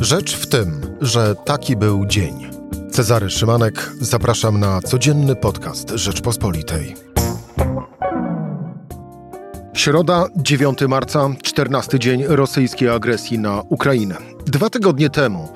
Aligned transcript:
Rzecz 0.00 0.36
w 0.36 0.46
tym, 0.46 0.80
że 1.00 1.34
taki 1.34 1.76
był 1.76 2.06
dzień. 2.06 2.50
Cezary 2.90 3.30
Szymanek, 3.30 3.90
zapraszam 4.00 4.60
na 4.60 4.80
codzienny 4.80 5.36
podcast 5.36 5.90
Rzeczpospolitej. 5.90 6.96
Środa, 9.74 10.26
9 10.36 10.78
marca, 10.88 11.30
14 11.42 11.98
dzień 11.98 12.24
rosyjskiej 12.26 12.88
agresji 12.88 13.38
na 13.38 13.62
Ukrainę. 13.68 14.16
Dwa 14.46 14.70
tygodnie 14.70 15.10
temu 15.10 15.48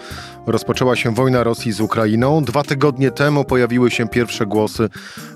rozpoczęła 0.47 0.97
się 0.97 1.15
wojna 1.15 1.43
Rosji 1.43 1.73
z 1.73 1.81
Ukrainą. 1.81 2.45
Dwa 2.45 2.63
tygodnie 2.63 3.11
temu 3.11 3.45
pojawiły 3.45 3.91
się 3.91 4.09
pierwsze 4.09 4.47
głosy, 4.47 4.89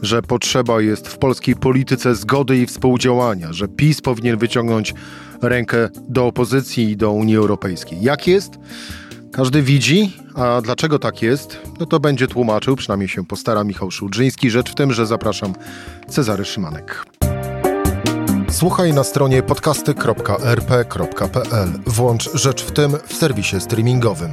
że 0.03 0.23
potrzeba 0.23 0.81
jest 0.81 1.09
w 1.09 1.19
polskiej 1.19 1.57
polityce 1.57 2.15
zgody 2.15 2.59
i 2.59 2.67
współdziałania, 2.67 3.53
że 3.53 3.69
PiS 3.69 4.01
powinien 4.01 4.39
wyciągnąć 4.39 4.95
rękę 5.43 5.89
do 6.09 6.27
opozycji 6.27 6.91
i 6.91 6.97
do 6.97 7.13
Unii 7.13 7.37
Europejskiej. 7.37 8.03
Jak 8.03 8.27
jest? 8.27 8.59
Każdy 9.33 9.63
widzi, 9.63 10.17
a 10.35 10.61
dlaczego 10.61 10.99
tak 10.99 11.23
jest, 11.23 11.59
no 11.81 11.87
to 11.87 12.01
będzie 12.01 12.27
tłumaczył, 12.27 12.77
przynajmniej 12.77 13.09
się 13.09 13.27
postara 13.27 13.65
Michał 13.65 13.91
Szulżyński. 13.91 14.51
Rzecz 14.51 14.71
w 14.71 14.75
tym, 14.75 14.93
że 14.93 15.07
zapraszam 15.07 15.53
Cezary 16.09 16.45
Szymanek. 16.45 17.05
Słuchaj 18.51 18.93
na 18.93 19.05
stronie 19.05 19.43
podcasty.rp.pl. 19.43 21.69
Włącz 21.87 22.31
Rzecz 22.35 22.65
w 22.65 22.73
tym 22.73 22.93
w 23.07 23.15
serwisie 23.15 23.61
streamingowym. 23.61 24.31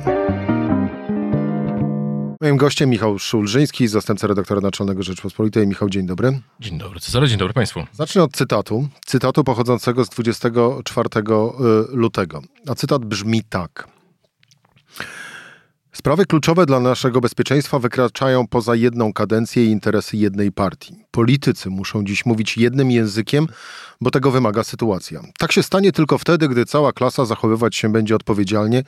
Moim 2.46 2.58
gościem 2.58 2.90
Michał 2.90 3.20
Szulżyński, 3.20 3.88
zastępca 3.88 4.28
redaktora 4.28 4.62
naczelnego 4.62 5.04
Rzeczpospolitej. 5.04 5.68
Michał, 5.68 5.90
dzień 5.90 6.06
dobry. 6.06 6.40
Dzień 6.60 6.78
dobry, 6.78 7.00
Cezary, 7.00 7.28
dzień 7.28 7.38
dobry 7.38 7.54
Państwu. 7.54 7.86
Zacznę 7.92 8.24
od 8.24 8.32
cytatu. 8.32 8.88
Cytatu 9.06 9.44
pochodzącego 9.44 10.06
z 10.06 10.10
24 10.10 11.10
y, 11.16 11.24
lutego. 11.92 12.42
A 12.68 12.76
cytat 12.76 13.06
brzmi 13.06 13.44
tak. 13.44 13.88
Sprawy 15.96 16.26
kluczowe 16.26 16.66
dla 16.66 16.80
naszego 16.80 17.22
bezpieczeństwa 17.22 17.80
wykraczają 17.80 18.48
poza 18.48 18.76
jedną 18.76 19.14
kadencję 19.14 19.66
i 19.66 19.70
interesy 19.70 20.18
jednej 20.18 20.52
partii. 20.52 20.96
Politycy 21.12 21.70
muszą 21.70 22.04
dziś 22.04 22.26
mówić 22.26 22.58
jednym 22.58 22.92
językiem, 22.92 23.48
bo 24.02 24.12
tego 24.12 24.32
wymaga 24.32 24.64
sytuacja. 24.64 25.22
Tak 25.38 25.52
się 25.52 25.64
stanie 25.64 25.92
tylko 25.92 26.18
wtedy, 26.18 26.50
gdy 26.50 26.66
cała 26.66 26.94
klasa 26.94 27.26
zachowywać 27.26 27.76
się 27.76 27.92
będzie 27.92 28.16
odpowiedzialnie, 28.16 28.84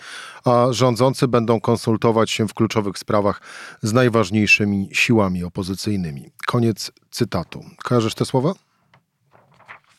a 0.46 0.68
rządzący 0.72 1.28
będą 1.28 1.62
konsultować 1.62 2.32
się 2.32 2.48
w 2.48 2.54
kluczowych 2.54 2.98
sprawach 2.98 3.42
z 3.82 3.94
najważniejszymi 3.94 4.90
siłami 4.92 5.44
opozycyjnymi. 5.44 6.30
Koniec 6.48 6.92
cytatu. 7.12 7.64
Kojarzysz 7.84 8.16
te 8.16 8.26
słowa? 8.26 8.54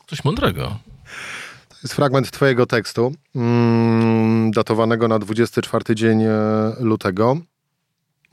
Coś 0.07 0.23
mądrego 0.23 0.79
jest 1.83 1.95
fragment 1.95 2.31
Twojego 2.31 2.65
tekstu, 2.65 3.13
mm, 3.35 4.51
datowanego 4.51 5.07
na 5.07 5.19
24 5.19 5.95
dzień 5.95 6.23
e, 6.23 6.31
lutego. 6.79 7.37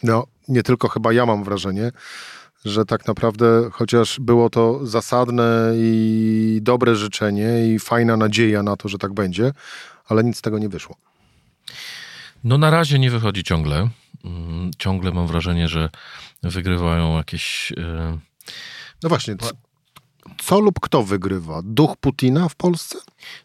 No, 0.03 0.27
nie 0.49 0.63
tylko 0.63 0.89
chyba 0.89 1.13
ja 1.13 1.27
mam 1.27 1.45
wrażenie, 1.45 1.93
że 2.65 2.85
tak 2.85 3.07
naprawdę, 3.07 3.69
chociaż 3.73 4.21
było 4.21 4.51
to 4.51 4.87
zasadne 4.87 5.73
i 5.75 6.59
dobre 6.63 6.97
życzenie 6.97 7.75
i 7.75 7.79
fajna 7.79 8.17
nadzieja 8.17 8.63
na 8.63 8.77
to, 8.77 8.89
że 8.89 8.99
tak 8.99 9.13
będzie, 9.15 9.53
ale 10.09 10.25
nic 10.25 10.37
z 10.37 10.43
tego 10.43 10.59
nie 10.59 10.69
wyszło. 10.69 10.97
No 12.45 12.59
na 12.59 12.71
razie 12.71 12.99
nie 12.99 13.11
wychodzi 13.11 13.45
ciągle. 13.45 13.89
Mm, 14.25 14.71
ciągle 14.79 15.13
mam 15.13 15.27
wrażenie, 15.27 15.69
że 15.69 15.91
wygrywają 16.43 17.17
jakieś. 17.17 17.73
E, 17.77 18.19
no 19.03 19.09
właśnie, 19.09 19.37
co 20.39 20.61
lub 20.61 20.81
kto 20.81 21.03
wygrywa? 21.03 21.61
Duch 21.65 21.97
Putina 22.01 22.49
w 22.49 22.55
Polsce? 22.55 22.99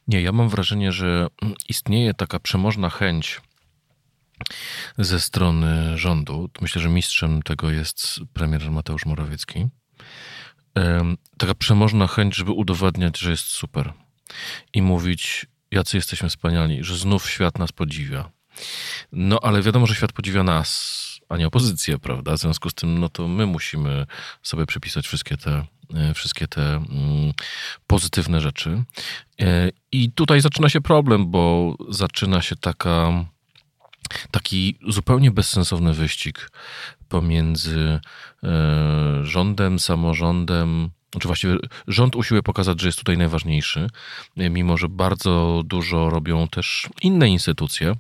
Nie, 0.08 0.22
ja 0.22 0.32
mam 0.32 0.50
wrażenie, 0.50 0.92
że 0.92 1.28
istnieje 1.70 2.14
taka 2.14 2.40
przemożna 2.40 2.90
chęć 2.90 3.42
ze 4.98 5.20
strony 5.20 5.98
rządu. 5.98 6.50
Myślę, 6.62 6.82
że 6.82 6.90
mistrzem 6.90 7.42
tego 7.42 7.72
jest 7.72 8.20
premier 8.34 8.72
Mateusz 8.72 9.06
Morawiecki. 9.06 9.68
Taka 11.38 11.56
przemożna 11.56 12.08
chęć, 12.08 12.36
żeby 12.36 12.52
udowadniać, 12.52 13.20
że 13.20 13.32
jest 13.32 13.46
super 13.46 13.94
i 14.74 14.82
mówić, 14.82 15.46
jacy 15.72 15.98
jesteśmy 15.98 16.30
wspaniali, 16.30 16.84
że 16.84 16.98
znów 16.98 17.30
świat 17.30 17.60
nas 17.60 17.72
podziwia. 17.72 18.32
No 19.12 19.40
ale 19.44 19.62
wiadomo, 19.62 19.86
że 19.86 19.96
świat 19.96 20.12
podziwia 20.12 20.44
nas, 20.44 21.02
a 21.30 21.38
nie 21.38 21.48
opozycję, 21.48 22.00
prawda? 22.00 22.38
W 22.38 22.40
związku 22.40 22.70
z 22.70 22.74
tym, 22.74 23.00
no 23.00 23.10
to 23.10 23.28
my 23.28 23.46
musimy 23.46 24.06
sobie 24.44 24.66
przypisać 24.66 25.08
wszystkie 25.08 25.38
te 25.38 25.66
wszystkie 26.16 26.48
te 26.48 26.76
mm, 26.76 27.34
pozytywne 27.88 28.42
rzeczy. 28.42 28.84
E, 29.42 29.70
I 29.92 30.12
tutaj 30.12 30.42
zaczyna 30.42 30.70
się 30.70 30.82
problem, 30.82 31.32
bo 31.32 31.76
zaczyna 31.90 32.42
się 32.42 32.56
taka, 32.56 33.26
taki 34.32 34.78
zupełnie 34.88 35.32
bezsensowny 35.32 35.94
wyścig 35.94 36.52
pomiędzy 37.10 38.00
e, 38.44 38.50
rządem, 39.24 39.80
samorządem, 39.80 40.90
czy 41.20 41.28
właściwie 41.28 41.58
rząd 41.88 42.16
usiłuje 42.16 42.44
pokazać, 42.44 42.82
że 42.82 42.88
jest 42.88 42.98
tutaj 42.98 43.18
najważniejszy, 43.18 43.88
mimo 44.38 44.78
że 44.78 44.90
bardzo 44.90 45.62
dużo 45.66 46.10
robią 46.10 46.48
też 46.48 46.90
inne 47.02 47.30
instytucje. 47.30 47.96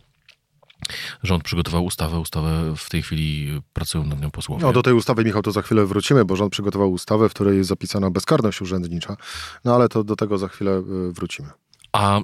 Rząd 1.24 1.44
przygotował 1.44 1.86
ustawę, 1.86 2.20
ustawę 2.20 2.74
w 2.78 2.90
tej 2.90 3.02
chwili 3.02 3.62
pracują 3.74 4.06
nad 4.06 4.22
nią 4.22 4.32
posłowie. 4.32 4.64
No 4.64 4.74
do 4.74 4.84
tej 4.84 4.94
ustawy, 4.94 5.24
Michał, 5.24 5.42
to 5.42 5.52
za 5.52 5.62
chwilę 5.62 5.86
wrócimy, 5.86 6.26
bo 6.26 6.36
rząd 6.36 6.52
przygotował 6.52 6.92
ustawę, 6.92 7.30
w 7.30 7.34
której 7.34 7.58
jest 7.58 7.70
zapisana 7.70 8.10
bezkarność 8.10 8.62
urzędnicza, 8.62 9.18
no 9.66 9.76
ale 9.76 9.90
to 9.90 10.04
do 10.04 10.16
tego 10.16 10.38
za 10.38 10.48
chwilę 10.48 10.72
y, 10.72 11.12
wrócimy. 11.12 11.50
A 11.92 12.22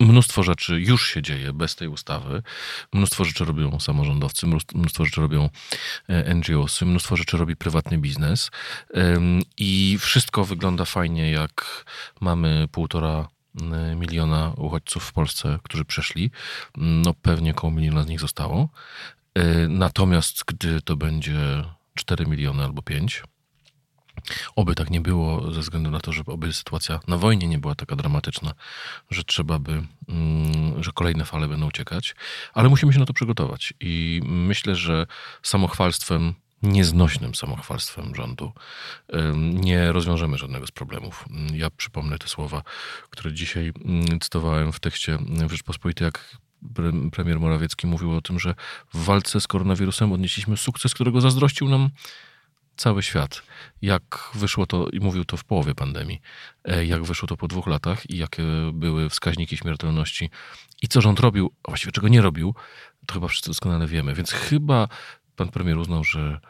mnóstwo 0.00 0.42
rzeczy 0.42 0.80
już 0.80 1.08
się 1.08 1.22
dzieje 1.22 1.52
bez 1.52 1.76
tej 1.76 1.88
ustawy. 1.88 2.42
Mnóstwo 2.92 3.24
rzeczy 3.24 3.44
robią 3.44 3.80
samorządowcy, 3.80 4.46
mnóstwo 4.74 5.04
rzeczy 5.04 5.20
robią 5.20 5.50
e, 6.08 6.34
NGOsy, 6.34 6.84
mnóstwo 6.84 7.16
rzeczy 7.16 7.36
robi 7.36 7.56
prywatny 7.56 7.98
biznes 7.98 8.50
i 9.58 9.98
wszystko 10.00 10.44
wygląda 10.44 10.84
fajnie, 10.84 11.30
jak 11.30 11.84
mamy 12.20 12.68
półtora 12.72 13.28
miliona 13.96 14.52
uchodźców 14.56 15.04
w 15.04 15.12
Polsce, 15.12 15.58
którzy 15.62 15.84
przeszli. 15.84 16.30
No 16.76 17.14
pewnie 17.14 17.50
około 17.50 17.70
miliona 17.70 18.02
z 18.02 18.06
nich 18.06 18.20
zostało. 18.20 18.68
Y, 19.38 19.68
natomiast 19.68 20.44
gdy 20.46 20.82
to 20.82 20.96
będzie 20.96 21.64
4 21.94 22.26
miliony 22.26 22.64
albo 22.64 22.82
5, 22.82 23.22
Oby 24.56 24.74
tak 24.74 24.90
nie 24.90 25.00
było, 25.00 25.52
ze 25.52 25.60
względu 25.60 25.90
na 25.90 26.00
to, 26.00 26.12
żeby 26.12 26.32
oby 26.32 26.52
sytuacja 26.52 27.00
na 27.08 27.16
wojnie 27.16 27.48
nie 27.48 27.58
była 27.58 27.74
taka 27.74 27.96
dramatyczna, 27.96 28.54
że 29.10 29.24
trzeba 29.24 29.58
by, 29.58 29.82
mm, 30.08 30.82
że 30.82 30.92
kolejne 30.92 31.24
fale 31.24 31.48
będą 31.48 31.66
uciekać, 31.66 32.14
ale 32.54 32.68
musimy 32.68 32.92
się 32.92 32.98
na 32.98 33.06
to 33.06 33.12
przygotować. 33.12 33.74
I 33.80 34.20
myślę, 34.24 34.74
że 34.74 35.06
samochwalstwem 35.42 36.34
nieznośnym 36.66 37.34
samochwalstwem 37.34 38.14
rządu 38.14 38.52
nie 39.52 39.92
rozwiążemy 39.92 40.38
żadnego 40.38 40.66
z 40.66 40.70
problemów. 40.70 41.24
Ja 41.52 41.70
przypomnę 41.70 42.18
te 42.18 42.28
słowa, 42.28 42.62
które 43.10 43.32
dzisiaj 43.32 43.72
mm, 43.84 44.20
cytowałem 44.20 44.72
w 44.72 44.80
tekście 44.80 45.18
w 45.48 45.50
Rzeczpospolitej, 45.50 46.04
jak 46.04 46.36
premier 47.12 47.40
Morawiecki 47.40 47.86
mówił 47.86 48.16
o 48.16 48.20
tym, 48.20 48.40
że 48.40 48.54
w 48.94 49.04
walce 49.04 49.40
z 49.40 49.46
koronawirusem 49.46 50.12
odnieśliśmy 50.12 50.56
sukces, 50.56 50.94
którego 50.94 51.20
zazdrościł 51.20 51.68
nam 51.68 51.90
cały 52.76 53.02
świat. 53.02 53.42
Jak 53.82 54.30
wyszło 54.34 54.66
to, 54.66 54.88
i 54.88 55.00
mówił 55.00 55.24
to 55.24 55.36
w 55.36 55.44
połowie 55.44 55.74
pandemii, 55.74 56.20
e, 56.64 56.86
jak 56.86 57.04
wyszło 57.04 57.28
to 57.28 57.36
po 57.36 57.48
dwóch 57.48 57.66
latach 57.66 58.10
i 58.10 58.16
jakie 58.16 58.42
były 58.72 59.10
wskaźniki 59.10 59.56
śmiertelności 59.56 60.30
i 60.82 60.88
co 60.88 61.00
rząd 61.00 61.20
robił, 61.20 61.52
a 61.64 61.70
właściwie 61.70 61.92
czego 61.92 62.08
nie 62.08 62.20
robił, 62.20 62.54
to 63.06 63.14
chyba 63.14 63.28
wszyscy 63.28 63.50
doskonale 63.50 63.86
wiemy. 63.86 64.14
Więc 64.14 64.32
chyba 64.32 64.88
pan 65.36 65.48
premier 65.48 65.78
uznał, 65.78 66.04
że 66.04 66.40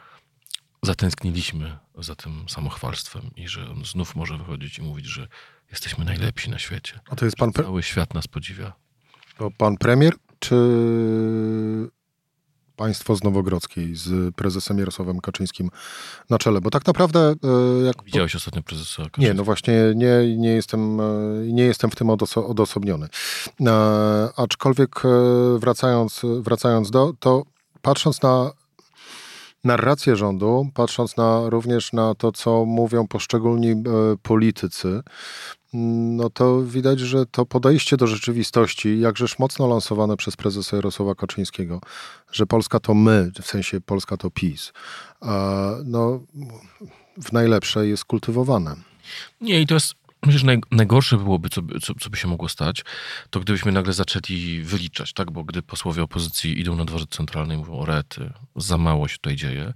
zatęskniliśmy 0.83 1.77
za 1.97 2.15
tym 2.15 2.45
samochwalstwem 2.49 3.21
i 3.35 3.47
że 3.47 3.69
on 3.69 3.85
znów 3.85 4.15
może 4.15 4.37
wychodzić 4.37 4.77
i 4.77 4.81
mówić, 4.81 5.05
że 5.05 5.27
jesteśmy 5.71 6.05
najlepsi 6.05 6.49
na 6.49 6.59
świecie. 6.59 6.99
A 7.09 7.15
to 7.15 7.25
jest 7.25 7.37
pan... 7.37 7.51
Cały 7.51 7.83
świat 7.83 8.13
nas 8.13 8.27
podziwia. 8.27 8.73
To 9.37 9.51
pan 9.51 9.77
premier, 9.77 10.13
czy 10.39 10.55
państwo 12.75 13.15
z 13.15 13.23
Nowogrodzkiej, 13.23 13.95
z 13.95 14.35
prezesem 14.35 14.77
Jarosławem 14.77 15.19
Kaczyńskim 15.19 15.69
na 16.29 16.37
czele? 16.37 16.61
Bo 16.61 16.69
tak 16.69 16.85
naprawdę... 16.87 17.19
E, 17.19 17.85
jak... 17.85 18.03
Widziałeś 18.03 18.35
ostatnio 18.35 18.63
prezesa 18.63 18.95
Kaczyńskiego? 18.95 19.27
Nie, 19.27 19.33
no 19.33 19.43
właśnie 19.43 19.73
nie, 19.95 20.37
nie, 20.37 20.49
jestem, 20.49 21.01
e, 21.01 21.03
nie 21.47 21.63
jestem 21.63 21.91
w 21.91 21.95
tym 21.95 22.09
odoso 22.09 22.47
odosobniony. 22.47 23.07
E, 23.61 24.29
aczkolwiek 24.35 25.05
e, 25.05 25.09
wracając, 25.59 26.21
wracając 26.41 26.91
do, 26.91 27.13
to 27.19 27.43
patrząc 27.81 28.21
na 28.21 28.51
narrację 29.63 30.15
rządu, 30.15 30.69
patrząc 30.73 31.17
na, 31.17 31.49
również 31.49 31.93
na 31.93 32.15
to, 32.15 32.31
co 32.31 32.65
mówią 32.65 33.07
poszczególni 33.07 33.71
e, 33.71 33.75
politycy, 34.21 35.01
no 35.73 36.29
to 36.29 36.61
widać, 36.61 36.99
że 36.99 37.25
to 37.25 37.45
podejście 37.45 37.97
do 37.97 38.07
rzeczywistości, 38.07 38.99
jakżeż 38.99 39.39
mocno 39.39 39.67
lansowane 39.67 40.17
przez 40.17 40.35
prezesa 40.35 40.75
Jarosława 40.75 41.15
Kaczyńskiego, 41.15 41.81
że 42.31 42.45
Polska 42.45 42.79
to 42.79 42.93
my, 42.93 43.31
w 43.41 43.45
sensie 43.45 43.81
Polska 43.81 44.17
to 44.17 44.31
PiS, 44.31 44.73
no 45.85 46.19
w 47.17 47.31
najlepsze 47.31 47.87
jest 47.87 48.05
kultywowane. 48.05 48.75
Nie, 49.41 49.61
i 49.61 49.67
to 49.67 49.73
jest 49.73 49.95
Myślę, 50.27 50.39
że 50.39 50.45
naj, 50.45 50.61
najgorsze 50.71 51.17
byłoby, 51.17 51.49
co, 51.49 51.61
co, 51.81 51.93
co, 51.99 52.09
by 52.09 52.17
się 52.17 52.27
mogło 52.27 52.49
stać, 52.49 52.83
to 53.29 53.39
gdybyśmy 53.39 53.71
nagle 53.71 53.93
zaczęli 53.93 54.61
wyliczać, 54.63 55.13
tak? 55.13 55.31
Bo 55.31 55.43
gdy 55.43 55.61
posłowie 55.61 56.03
opozycji 56.03 56.59
idą 56.59 56.75
na 56.75 56.85
dworzec 56.85 57.09
centralny 57.09 57.53
i 57.53 57.57
mówią 57.57 57.79
o 57.79 57.85
rety, 57.85 58.33
za 58.55 58.77
mało 58.77 59.07
się 59.07 59.17
tutaj 59.17 59.35
dzieje, 59.35 59.73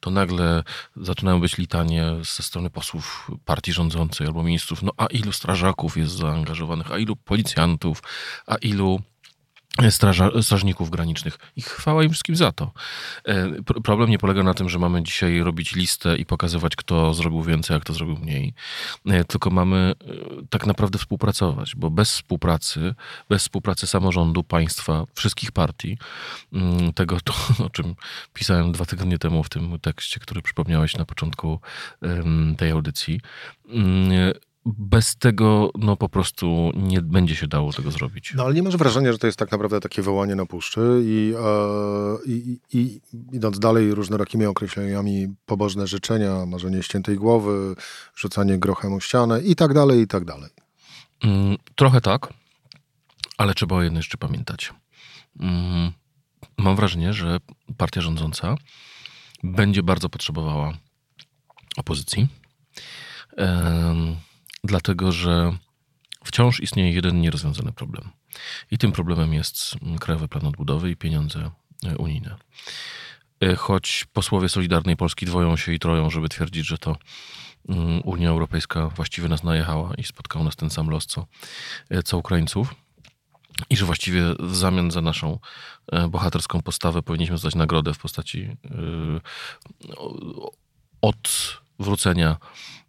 to 0.00 0.10
nagle 0.10 0.62
zaczynają 0.96 1.40
być 1.40 1.58
litanie 1.58 2.04
ze 2.36 2.42
strony 2.42 2.70
posłów 2.70 3.30
partii 3.44 3.72
rządzącej 3.72 4.26
albo 4.26 4.42
ministrów, 4.42 4.82
no 4.82 4.92
a 4.96 5.06
ilu 5.06 5.32
strażaków 5.32 5.96
jest 5.96 6.12
zaangażowanych, 6.12 6.92
a 6.92 6.98
ilu 6.98 7.16
policjantów, 7.16 8.02
a 8.46 8.56
ilu 8.56 9.00
straża, 9.90 10.30
strażników 10.42 10.90
granicznych. 10.90 11.38
I 11.56 11.62
chwała 11.62 12.04
im 12.04 12.10
wszystkim 12.10 12.36
za 12.36 12.52
to. 12.52 12.72
E, 13.24 13.62
problem 13.84 14.10
nie 14.10 14.18
polega 14.18 14.42
na 14.42 14.54
tym, 14.54 14.68
że 14.68 14.78
mamy 14.78 15.02
dzisiaj 15.02 15.40
robić 15.40 15.74
listę 15.74 16.16
i 16.16 16.26
pokazywać, 16.26 16.76
kto 16.76 17.14
zrobił 17.14 17.42
więcej, 17.42 17.76
a 17.76 17.80
kto 17.80 17.92
zrobił 17.92 18.16
mniej, 18.16 18.54
e, 19.06 19.24
tylko 19.24 19.50
mamy 19.50 19.76
e, 19.76 20.14
tak 20.50 20.66
naprawdę 20.66 20.98
współpracować, 20.98 21.76
bo 21.76 21.90
bez 21.90 22.10
współpracy, 22.10 22.94
bez 23.28 23.42
współpracy 23.42 23.86
samorządu, 23.86 24.42
państwa, 24.42 25.04
wszystkich 25.14 25.52
partii, 25.52 25.98
mm, 26.52 26.92
tego, 26.92 27.18
to, 27.24 27.34
o 27.66 27.70
czym 27.70 27.94
pisałem 28.32 28.72
dwa 28.72 28.84
tygodnie 28.84 29.18
temu 29.18 29.42
w 29.42 29.48
tym 29.48 29.78
tekście, 29.80 30.20
który 30.20 30.42
przypomniałeś 30.42 30.96
na 30.96 31.04
początku 31.04 31.60
tej 32.56 32.70
audycji, 32.70 33.20
mm, 33.68 34.32
bez 34.66 35.16
tego 35.16 35.70
no 35.78 35.96
po 35.96 36.08
prostu 36.08 36.72
nie 36.76 37.00
będzie 37.00 37.36
się 37.36 37.46
dało 37.46 37.72
tego 37.72 37.90
zrobić. 37.90 38.34
No 38.34 38.44
ale 38.44 38.54
nie 38.54 38.62
masz 38.62 38.76
wrażenia, 38.76 39.12
że 39.12 39.18
to 39.18 39.26
jest 39.26 39.38
tak 39.38 39.52
naprawdę 39.52 39.80
takie 39.80 40.02
wołanie 40.02 40.34
na 40.34 40.46
puszczy 40.46 41.02
i, 41.04 41.34
e, 41.38 42.32
i, 42.32 42.58
i 42.72 43.00
idąc 43.32 43.58
dalej 43.58 43.94
różnorakimi 43.94 44.46
określeniami 44.46 45.34
pobożne 45.46 45.86
życzenia, 45.86 46.46
marzenie 46.46 46.82
ściętej 46.82 47.16
głowy, 47.16 47.74
rzucanie 48.16 48.58
grochem 48.58 48.92
o 48.92 49.00
ścianę 49.00 49.40
i 49.40 49.56
tak 49.56 49.74
dalej, 49.74 50.00
i 50.00 50.06
tak 50.06 50.24
dalej. 50.24 50.50
Mm, 51.24 51.56
trochę 51.74 52.00
tak, 52.00 52.32
ale 53.38 53.54
trzeba 53.54 53.76
o 53.76 53.82
jednej 53.82 54.02
rzeczy 54.02 54.18
pamiętać. 54.18 54.74
Mm, 55.40 55.92
mam 56.58 56.76
wrażenie, 56.76 57.12
że 57.12 57.38
partia 57.76 58.00
rządząca 58.00 58.54
będzie 59.42 59.82
bardzo 59.82 60.08
potrzebowała 60.08 60.72
opozycji 61.76 62.28
dlatego 64.64 65.12
że 65.12 65.56
wciąż 66.24 66.60
istnieje 66.60 66.92
jeden 66.92 67.20
nierozwiązany 67.20 67.72
problem. 67.72 68.10
I 68.70 68.78
tym 68.78 68.92
problemem 68.92 69.34
jest 69.34 69.76
Krajowy 70.00 70.28
Plan 70.28 70.46
Odbudowy 70.46 70.90
i 70.90 70.96
pieniądze 70.96 71.50
e, 71.86 71.96
unijne. 71.96 72.36
E, 73.40 73.56
choć 73.56 74.06
posłowie 74.12 74.48
Solidarnej 74.48 74.96
Polski 74.96 75.26
dwoją 75.26 75.56
się 75.56 75.72
i 75.72 75.78
troją, 75.78 76.10
żeby 76.10 76.28
twierdzić, 76.28 76.66
że 76.66 76.78
to 76.78 76.96
mm, 77.68 78.00
Unia 78.04 78.30
Europejska 78.30 78.88
właściwie 78.88 79.28
nas 79.28 79.42
najechała 79.42 79.94
i 79.94 80.04
spotkał 80.04 80.44
nas 80.44 80.56
ten 80.56 80.70
sam 80.70 80.90
los 80.90 81.06
co, 81.06 81.26
e, 81.90 82.02
co 82.02 82.18
Ukraińców. 82.18 82.74
I 83.70 83.76
że 83.76 83.84
właściwie 83.84 84.22
w 84.40 84.56
zamian 84.56 84.90
za 84.90 85.00
naszą 85.00 85.38
bohaterską 86.08 86.62
postawę 86.62 87.02
powinniśmy 87.02 87.34
dostać 87.34 87.54
nagrodę 87.54 87.94
w 87.94 87.98
postaci 87.98 88.56
odwrócenia 91.02 92.28
Mm, 92.28 92.81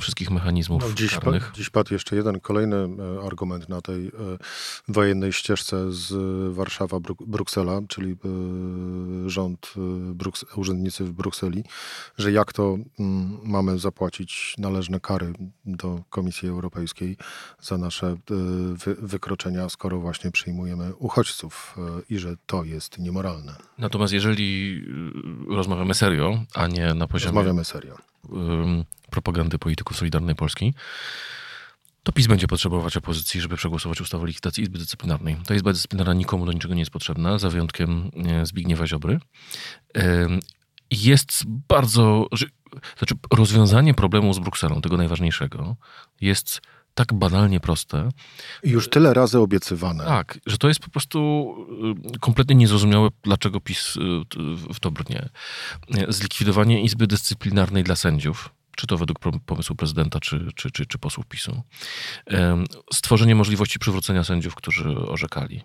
wszystkich 0.00 0.30
mechanizmów 0.30 0.82
no, 0.88 0.94
dziś, 0.94 1.14
karnych. 1.14 1.50
Pa, 1.50 1.56
dziś 1.56 1.70
padł 1.70 1.94
jeszcze 1.94 2.16
jeden 2.16 2.40
kolejny 2.40 2.76
e, 2.76 3.26
argument 3.26 3.68
na 3.68 3.80
tej 3.80 4.06
e, 4.06 4.10
wojennej 4.88 5.32
ścieżce 5.32 5.92
z 5.92 6.12
Warszawa-Bruksela, 6.56 7.86
czyli 7.88 8.12
e, 8.12 8.16
rząd, 9.30 9.74
Bruks 10.14 10.44
urzędnicy 10.56 11.04
w 11.04 11.12
Brukseli, 11.12 11.64
że 12.18 12.32
jak 12.32 12.52
to 12.52 12.78
mm, 12.98 13.38
mamy 13.42 13.78
zapłacić 13.78 14.54
należne 14.58 15.00
kary 15.00 15.32
do 15.64 16.02
Komisji 16.10 16.48
Europejskiej 16.48 17.16
za 17.60 17.78
nasze 17.78 18.16
wykroczenia, 18.98 19.68
skoro 19.68 19.98
właśnie 19.98 20.30
przyjmujemy 20.30 20.94
uchodźców 20.94 21.76
i 22.10 22.18
że 22.18 22.36
to 22.46 22.64
jest 22.64 22.98
niemoralne. 22.98 23.56
Natomiast 23.78 24.12
jeżeli 24.12 24.82
rozmawiamy 25.48 25.94
serio, 25.94 26.44
a 26.54 26.66
nie 26.66 26.94
na 26.94 27.06
poziomie... 27.06 27.34
Rozmawiamy 27.34 27.64
serio 27.64 28.11
propagandy 29.10 29.58
polityków 29.58 29.96
Solidarnej 29.96 30.34
Polski, 30.34 30.74
to 32.02 32.12
PiS 32.12 32.26
będzie 32.26 32.46
potrzebować 32.46 32.96
opozycji, 32.96 33.40
żeby 33.40 33.56
przegłosować 33.56 34.00
ustawę 34.00 34.22
o 34.22 34.26
likwidacji 34.26 34.62
Izby 34.62 34.78
Dyscyplinarnej. 34.78 35.36
Ta 35.46 35.54
Izba 35.54 35.72
Dyscyplinarna 35.72 36.14
nikomu 36.14 36.46
do 36.46 36.52
niczego 36.52 36.74
nie 36.74 36.80
jest 36.80 36.90
potrzebna, 36.90 37.38
za 37.38 37.50
wyjątkiem 37.50 38.10
e, 38.26 38.46
Zbigniewa 38.46 38.86
Ziobry. 38.86 39.20
Jest 40.90 41.42
bardzo... 41.68 42.26
Znaczy, 42.98 43.14
rozwiązanie 43.32 43.94
problemu 43.94 44.34
z 44.34 44.38
Brukselą, 44.38 44.80
tego 44.80 44.96
najważniejszego, 44.96 45.76
jest 46.20 46.60
tak 46.94 47.12
banalnie 47.12 47.60
proste. 47.60 48.08
Już 48.64 48.90
tyle 48.90 49.14
razy 49.14 49.38
obiecywane. 49.38 50.04
Tak, 50.04 50.38
że 50.46 50.58
to 50.58 50.68
jest 50.68 50.80
po 50.80 50.90
prostu 50.90 51.18
y, 52.14 52.18
kompletnie 52.18 52.54
niezrozumiałe, 52.54 53.08
dlaczego 53.22 53.60
PiS 53.60 53.96
y, 53.96 54.00
w 54.74 54.80
to 54.80 54.90
brnie. 54.90 55.28
Zlikwidowanie 56.08 56.82
Izby 56.82 57.06
Dyscyplinarnej 57.06 57.84
dla 57.84 57.96
sędziów, 57.96 58.50
czy 58.76 58.86
to 58.86 58.98
według 58.98 59.18
pomysłu 59.46 59.76
prezydenta, 59.76 60.20
czy, 60.20 60.48
czy, 60.54 60.70
czy, 60.70 60.86
czy 60.86 60.98
posłów 60.98 61.26
PiSu. 61.26 61.62
Stworzenie 62.92 63.34
możliwości 63.34 63.78
przywrócenia 63.78 64.24
sędziów, 64.24 64.54
którzy 64.54 64.98
orzekali. 64.98 65.62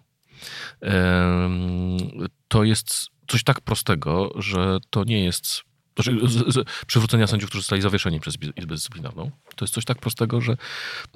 To 2.47 2.63
jest 2.63 3.07
coś 3.27 3.43
tak 3.43 3.61
prostego, 3.61 4.31
że 4.35 4.77
to 4.89 5.03
nie 5.03 5.25
jest 5.25 5.66
znaczy, 5.97 6.19
z, 6.23 6.53
z, 6.53 6.67
przywrócenia 6.87 7.27
sędziów, 7.27 7.49
którzy 7.49 7.61
zostali 7.61 7.81
zawieszeni 7.81 8.19
przez 8.19 8.37
Izbę 8.55 8.75
Dyscyplinarną. 8.75 9.31
To 9.55 9.65
jest 9.65 9.73
coś 9.73 9.85
tak 9.85 9.99
prostego, 9.99 10.41
że, 10.41 10.57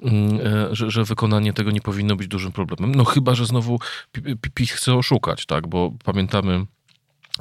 mm, 0.02 0.40
e, 0.46 0.74
że, 0.74 0.90
że, 0.90 1.04
wykonanie 1.04 1.52
tego 1.52 1.70
nie 1.70 1.80
powinno 1.80 2.16
być 2.16 2.28
dużym 2.28 2.52
problemem. 2.52 2.94
No 2.94 3.04
chyba, 3.04 3.34
że 3.34 3.46
znowu 3.46 3.78
PiS 4.54 4.70
chce 4.70 4.94
oszukać, 4.94 5.46
tak? 5.46 5.66
Bo 5.66 5.92
pamiętamy 6.04 6.66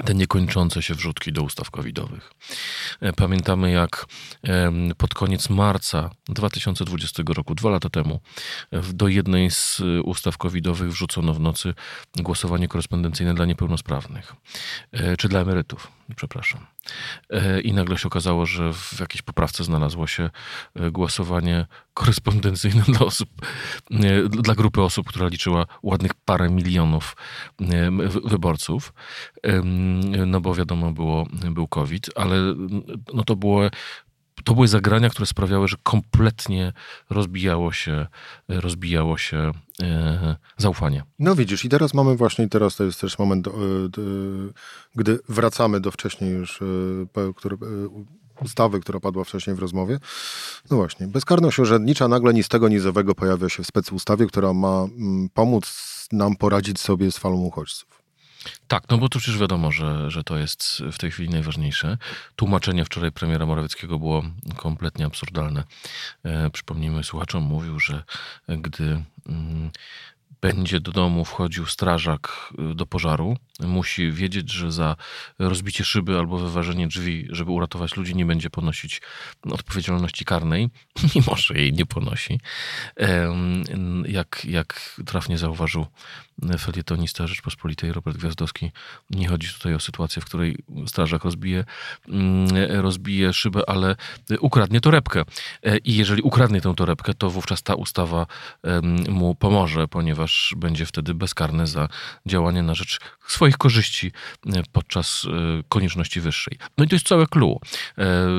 te 0.05 0.13
niekończące 0.13 0.81
się 0.81 0.95
wrzutki 0.95 1.33
do 1.33 1.43
ustaw 1.43 1.71
covidowych. 1.71 2.31
E, 3.01 3.13
pamiętamy, 3.13 3.71
jak 3.71 4.05
pod 4.97 5.13
koniec 5.13 5.49
marca 5.49 6.09
2020 6.29 7.23
roku, 7.27 7.55
dwa 7.55 7.69
lata 7.69 7.89
temu, 7.89 8.19
do 8.93 9.07
jednej 9.07 9.51
z 9.51 9.81
ustaw 10.03 10.37
covidowych 10.37 10.91
wrzucono 10.91 11.33
w 11.33 11.39
nocy 11.39 11.73
głosowanie 12.15 12.67
korespondencyjne 12.67 13.33
dla 13.33 13.45
niepełnosprawnych, 13.45 14.35
e, 14.91 15.17
czy 15.17 15.29
dla 15.29 15.39
emerytów, 15.39 15.91
przepraszam. 16.15 16.65
E, 17.29 17.61
I 17.61 17.73
nagle 17.73 17.97
się 17.97 18.07
okazało, 18.07 18.45
że 18.45 18.73
w 18.73 18.99
jakiejś 18.99 19.21
poprawce 19.21 19.63
znalazło 19.63 20.07
się 20.07 20.29
głosowanie 20.91 21.65
korespondencyjne 21.93 22.81
dla 22.87 22.99
osób, 22.99 23.29
dla 24.29 24.55
grupy 24.55 24.81
osób, 24.81 25.07
która 25.07 25.27
liczyła 25.27 25.65
ładnych 25.83 26.13
parę 26.13 26.49
milionów 26.49 27.15
wyborców 28.25 28.93
no 30.27 30.41
bo 30.41 30.55
wiadomo 30.55 30.91
było, 30.91 31.27
był 31.51 31.67
COVID, 31.67 32.09
ale 32.15 32.35
no 33.13 33.23
to 33.23 33.35
było 33.35 33.61
to 34.43 34.53
były 34.53 34.67
zagrania, 34.67 35.09
które 35.09 35.25
sprawiały, 35.25 35.67
że 35.67 35.77
kompletnie 35.83 36.73
rozbijało 37.09 37.71
się, 37.71 38.07
rozbijało 38.47 39.17
się 39.17 39.51
e, 39.81 40.35
zaufanie. 40.57 41.03
No 41.19 41.35
widzisz, 41.35 41.65
i 41.65 41.69
teraz 41.69 41.93
mamy 41.93 42.15
właśnie, 42.15 42.49
teraz 42.49 42.75
to 42.75 42.83
jest 42.83 43.01
też 43.01 43.19
moment, 43.19 43.47
e, 43.47 43.51
gdy 44.95 45.19
wracamy 45.29 45.79
do 45.79 45.91
wcześniej 45.91 46.31
już 46.31 46.61
e, 46.61 47.33
który, 47.35 47.57
ustawy, 48.41 48.79
która 48.79 48.99
padła 48.99 49.23
wcześniej 49.23 49.55
w 49.55 49.59
rozmowie. 49.59 49.99
No 50.71 50.77
właśnie, 50.77 51.07
bezkarność 51.07 51.59
urzędnicza 51.59 52.07
nagle 52.07 52.33
ni 52.33 52.43
z 52.43 52.47
tego, 52.47 52.69
ni 52.69 52.79
z 52.79 52.85
owego 52.85 53.15
pojawia 53.15 53.49
się 53.49 53.63
w 53.63 53.67
specustawie, 53.67 54.27
która 54.27 54.53
ma 54.53 54.83
mm, 54.83 55.29
pomóc 55.33 55.71
nam 56.11 56.35
poradzić 56.35 56.79
sobie 56.79 57.11
z 57.11 57.17
falą 57.17 57.35
uchodźców. 57.35 58.00
Tak, 58.67 58.83
no 58.89 58.97
bo 58.97 59.09
to 59.09 59.19
przecież 59.19 59.39
wiadomo, 59.39 59.71
że, 59.71 60.11
że 60.11 60.23
to 60.23 60.37
jest 60.37 60.83
w 60.91 60.97
tej 60.97 61.11
chwili 61.11 61.29
najważniejsze. 61.29 61.97
Tłumaczenie 62.35 62.85
wczoraj 62.85 63.11
premiera 63.11 63.45
Morawieckiego 63.45 63.99
było 63.99 64.23
kompletnie 64.55 65.05
absurdalne. 65.05 65.63
E, 66.23 66.49
przypomnijmy, 66.49 67.03
słuchaczom 67.03 67.43
mówił, 67.43 67.79
że 67.79 68.03
gdy 68.47 69.03
mm, 69.29 69.71
będzie 70.41 70.79
do 70.79 70.91
domu 70.91 71.25
wchodził 71.25 71.65
strażak 71.65 72.53
y, 72.71 72.75
do 72.75 72.85
pożaru, 72.85 73.37
musi 73.59 74.11
wiedzieć, 74.11 74.51
że 74.51 74.71
za 74.71 74.95
rozbicie 75.39 75.83
szyby 75.83 76.17
albo 76.17 76.37
wyważenie 76.37 76.87
drzwi, 76.87 77.27
żeby 77.29 77.51
uratować 77.51 77.95
ludzi, 77.97 78.15
nie 78.15 78.25
będzie 78.25 78.49
ponosić 78.49 79.01
odpowiedzialności 79.51 80.25
karnej, 80.25 80.69
mimo 81.15 81.35
że 81.35 81.53
jej 81.53 81.73
nie 81.73 81.85
ponosi. 81.85 82.39
Jak, 84.07 84.45
jak 84.45 84.99
trafnie 85.05 85.37
zauważył 85.37 85.85
felietonista 86.59 87.27
Rzeczpospolitej 87.27 87.93
Robert 87.93 88.17
Gwiazdowski, 88.17 88.71
nie 89.09 89.27
chodzi 89.27 89.53
tutaj 89.53 89.75
o 89.75 89.79
sytuację, 89.79 90.21
w 90.21 90.25
której 90.25 90.57
strażak 90.87 91.23
rozbije, 91.23 91.63
mm, 92.07 92.47
rozbije 92.81 93.33
szybę, 93.33 93.69
ale 93.69 93.95
ukradnie 94.39 94.81
torebkę. 94.81 95.23
E, 95.63 95.77
I 95.77 95.95
jeżeli 95.95 96.21
ukradnie 96.21 96.61
tę 96.61 96.75
torebkę, 96.75 97.13
to 97.13 97.29
wówczas 97.29 97.63
ta 97.63 97.75
ustawa 97.75 98.25
mu 99.09 99.35
pomoże, 99.35 99.87
ponieważ 99.87 100.53
będzie 100.57 100.85
wtedy 100.85 101.13
bezkarny 101.13 101.67
za 101.67 101.87
działanie 102.25 102.63
na 102.63 102.75
rzecz 102.75 102.99
swoich 103.27 103.57
korzyści 103.57 104.11
podczas 104.71 105.27
konieczności 105.69 106.21
wyższej. 106.21 106.57
No 106.77 106.83
i 106.85 106.87
to 106.87 106.95
jest 106.95 107.07
całe 107.07 107.27
clue. 107.27 107.59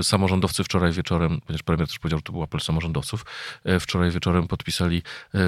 Samorządowcy 0.02 0.64
wczoraj 0.64 0.92
wieczorem, 0.92 1.40
ponieważ 1.46 1.62
premier 1.62 1.88
też 1.88 1.98
powiedział, 1.98 2.18
że 2.18 2.22
to 2.22 2.32
był 2.32 2.42
apel 2.42 2.60
samorządowców, 2.60 3.24
wczoraj 3.80 4.10
wieczorem 4.10 4.48
podpisali 4.48 5.02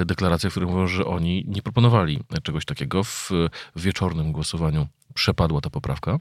deklarację, 0.05 0.49
w 0.49 0.53
której 0.53 0.69
mówią, 0.69 0.87
że 0.87 1.05
oni 1.05 1.45
nie 1.47 1.61
proponowali 1.61 2.19
czegoś 2.45 2.65
takiego. 2.65 3.03
W 3.03 3.31
wieczornym 3.75 4.31
głosowaniu 4.31 4.87
przepadła 5.13 5.61
ta 5.61 5.69
poprawka. 5.69 6.19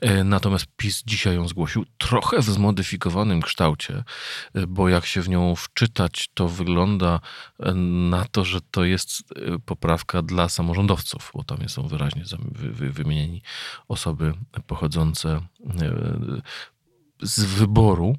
E, 0.00 0.24
natomiast 0.24 0.66
PiS 0.76 1.02
dzisiaj 1.06 1.34
ją 1.34 1.48
zgłosił 1.48 1.84
trochę 1.98 2.38
w 2.38 2.44
zmodyfikowanym 2.44 3.42
kształcie, 3.42 4.04
e, 4.54 4.66
bo 4.66 4.88
jak 4.88 5.06
się 5.06 5.22
w 5.22 5.28
nią 5.28 5.56
wczytać, 5.56 6.30
to 6.34 6.48
wygląda 6.48 7.20
e, 7.58 7.74
na 8.10 8.24
to, 8.24 8.44
że 8.44 8.60
to 8.70 8.84
jest 8.84 9.22
poprawka 9.64 10.22
dla 10.22 10.48
samorządowców, 10.48 11.30
bo 11.34 11.44
tam 11.44 11.68
są 11.68 11.88
wyraźnie 11.88 12.24
wymienieni 12.72 13.42
osoby 13.88 14.34
pochodzące 14.66 15.40
z 17.22 17.44
wyboru, 17.44 18.16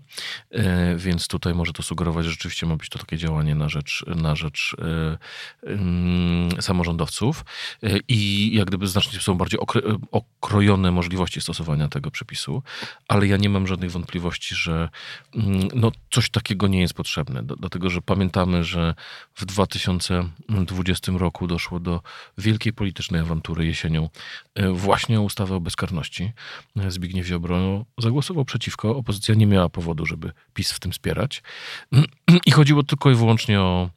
e, 0.52 0.96
więc 0.96 1.28
tutaj 1.28 1.54
może 1.54 1.74
to 1.74 1.84
sugerować, 1.84 2.26
że 2.26 2.32
rzeczywiście 2.32 2.66
ma 2.66 2.76
być 2.76 2.90
to 2.90 3.00
takie 3.00 3.18
działanie 3.18 3.56
na 3.56 3.70
rzecz, 3.70 4.06
na 4.08 4.36
rzecz 4.36 4.76
e, 6.58 6.62
samorządowców 6.62 7.46
e, 7.84 8.00
i 8.08 8.52
jak 8.56 8.68
gdyby 8.68 8.88
znacznie 8.88 9.20
są 9.20 9.36
bardziej 9.36 9.60
okrojone 10.12 10.92
możliwości 10.92 11.42
stosowania 11.42 11.88
tego 11.88 12.12
przepisu, 12.12 12.64
ale 13.08 13.28
ja 13.28 13.38
nie 13.38 13.50
mam 13.50 13.68
żadnych 13.68 13.92
wątpliwości, 13.92 14.56
że 14.56 14.90
mm, 15.36 15.68
no, 15.76 15.92
coś 16.12 16.30
takiego 16.30 16.68
nie 16.68 16.82
jest 16.82 16.94
potrzebne, 16.94 17.44
dlatego 17.44 17.90
że 17.90 18.02
pamiętamy, 18.02 18.64
że 18.64 18.96
w 19.36 19.46
2020 19.46 21.12
roku 21.12 21.48
doszło 21.48 21.80
do 21.80 22.02
wielkiej 22.38 22.74
politycznej 22.74 23.22
awantury 23.22 23.66
jesienią 23.66 24.10
właśnie 24.74 25.20
o 25.20 25.24
ustawę 25.24 25.56
o 25.56 25.60
bezkarności. 25.60 26.32
Zbigniew 26.88 27.28
Ziobro 27.28 27.86
zagłosował 27.98 28.46
przeciwko 28.46 28.91
opozycja 28.96 29.36
nie 29.36 29.48
miała 29.48 29.70
powodu, 29.70 30.06
żeby 30.06 30.32
PiS 30.54 30.72
w 30.72 30.80
tym 30.80 30.92
wspierać. 30.92 31.44
I 32.46 32.52
chodziło 32.52 32.84
tylko 32.84 33.12
i 33.12 33.16
wyłącznie 33.16 33.62
o, 33.62 33.90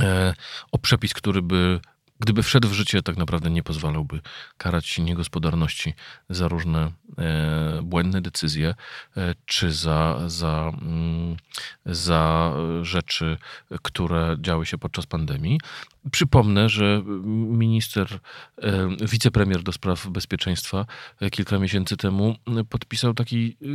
e, 0.00 0.34
o 0.72 0.78
przepis, 0.78 1.14
który 1.14 1.42
by 1.42 1.80
gdyby 2.20 2.42
wszedł 2.42 2.68
w 2.68 2.72
życie, 2.72 3.02
tak 3.02 3.16
naprawdę 3.16 3.50
nie 3.50 3.62
pozwalałby 3.62 4.20
karać 4.56 4.98
niegospodarności 4.98 5.94
za 6.30 6.48
różne 6.48 6.92
e, 7.18 7.80
błędne 7.82 8.20
decyzje, 8.20 8.74
e, 9.16 9.34
czy 9.44 9.72
za, 9.72 10.20
za, 10.26 10.72
mm, 10.82 11.36
za 11.86 12.52
rzeczy, 12.82 13.36
które 13.82 14.36
działy 14.40 14.66
się 14.66 14.78
podczas 14.78 15.06
pandemii. 15.06 15.60
Przypomnę, 16.10 16.68
że 16.68 17.02
minister, 17.48 18.20
e, 18.62 18.88
wicepremier 19.00 19.62
do 19.62 19.72
spraw 19.72 20.08
bezpieczeństwa 20.08 20.86
e, 21.20 21.30
kilka 21.30 21.58
miesięcy 21.58 21.96
temu 21.96 22.36
podpisał 22.68 23.14
taki 23.14 23.56
e, 23.62 23.66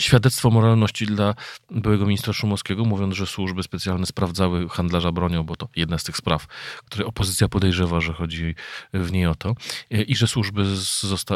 świadectwo 0.00 0.50
moralności 0.50 1.06
dla 1.06 1.34
byłego 1.70 2.06
ministra 2.06 2.32
Szumowskiego, 2.32 2.84
mówiąc, 2.84 3.14
że 3.14 3.26
służby 3.26 3.62
specjalne 3.62 4.06
sprawdzały 4.06 4.68
handlarza 4.68 5.12
bronią, 5.12 5.44
bo 5.44 5.56
to 5.56 5.68
jedna 5.76 5.98
z 5.98 6.04
tych 6.04 6.16
spraw, 6.16 6.46
które 6.84 7.06
opozycja 7.06 7.48
podejrzewa, 7.48 8.00
że 8.00 8.12
chodzi 8.12 8.54
w 8.92 9.12
niej 9.12 9.26
o 9.26 9.34
to, 9.34 9.54
i 9.90 10.16
że 10.16 10.26
służby 10.26 10.64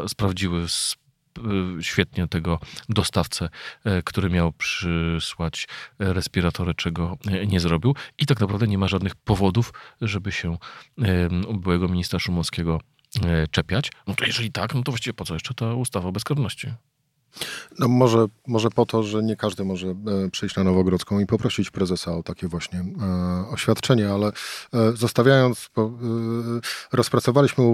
sprawdziły 0.07 0.63
e, 0.63 1.83
świetnie 1.83 2.29
tego 2.29 2.59
dostawcę, 2.89 3.49
e, 3.85 4.03
który 4.03 4.31
miał 4.31 4.53
przysłać 4.53 5.69
respiratory, 5.99 6.75
czego 6.75 7.19
nie 7.47 7.61
zrobił. 7.61 7.95
I 8.19 8.27
tak 8.27 8.41
naprawdę 8.41 8.67
nie 8.67 8.79
ma 8.79 8.89
żadnych 8.89 9.15
powodów, 9.15 9.73
żeby 10.01 10.33
się 10.33 10.57
byłego 11.55 11.89
ministra 11.89 12.19
Szumowskiego 12.19 12.81
e, 13.25 13.47
czepiać. 13.47 13.93
No 14.07 14.15
to 14.15 14.25
jeżeli 14.25 14.53
tak, 14.53 14.75
no 14.75 14.83
to 14.83 14.93
właściwie 14.93 15.15
po 15.15 15.25
co 15.25 15.35
jeszcze 15.35 15.55
ta 15.55 15.75
ustawa 15.75 16.09
o 16.09 16.13
bezkarności? 16.13 16.73
No 17.79 17.89
może, 17.89 18.27
może 18.47 18.71
po 18.71 18.87
to, 18.87 19.03
że 19.03 19.23
nie 19.23 19.37
każdy 19.37 19.65
może 19.65 19.89
e, 19.89 19.95
przyjść 20.33 20.57
na 20.57 20.65
Nowogrodzką 20.65 21.21
i 21.21 21.27
poprosić 21.27 21.71
prezesa 21.71 22.17
o 22.17 22.23
takie 22.23 22.49
właśnie 22.49 22.79
e, 22.79 23.49
oświadczenie, 23.51 24.09
ale 24.09 24.27
e, 24.27 24.33
zostawiając, 24.95 25.71
rozpracowaliśmy 26.93 27.65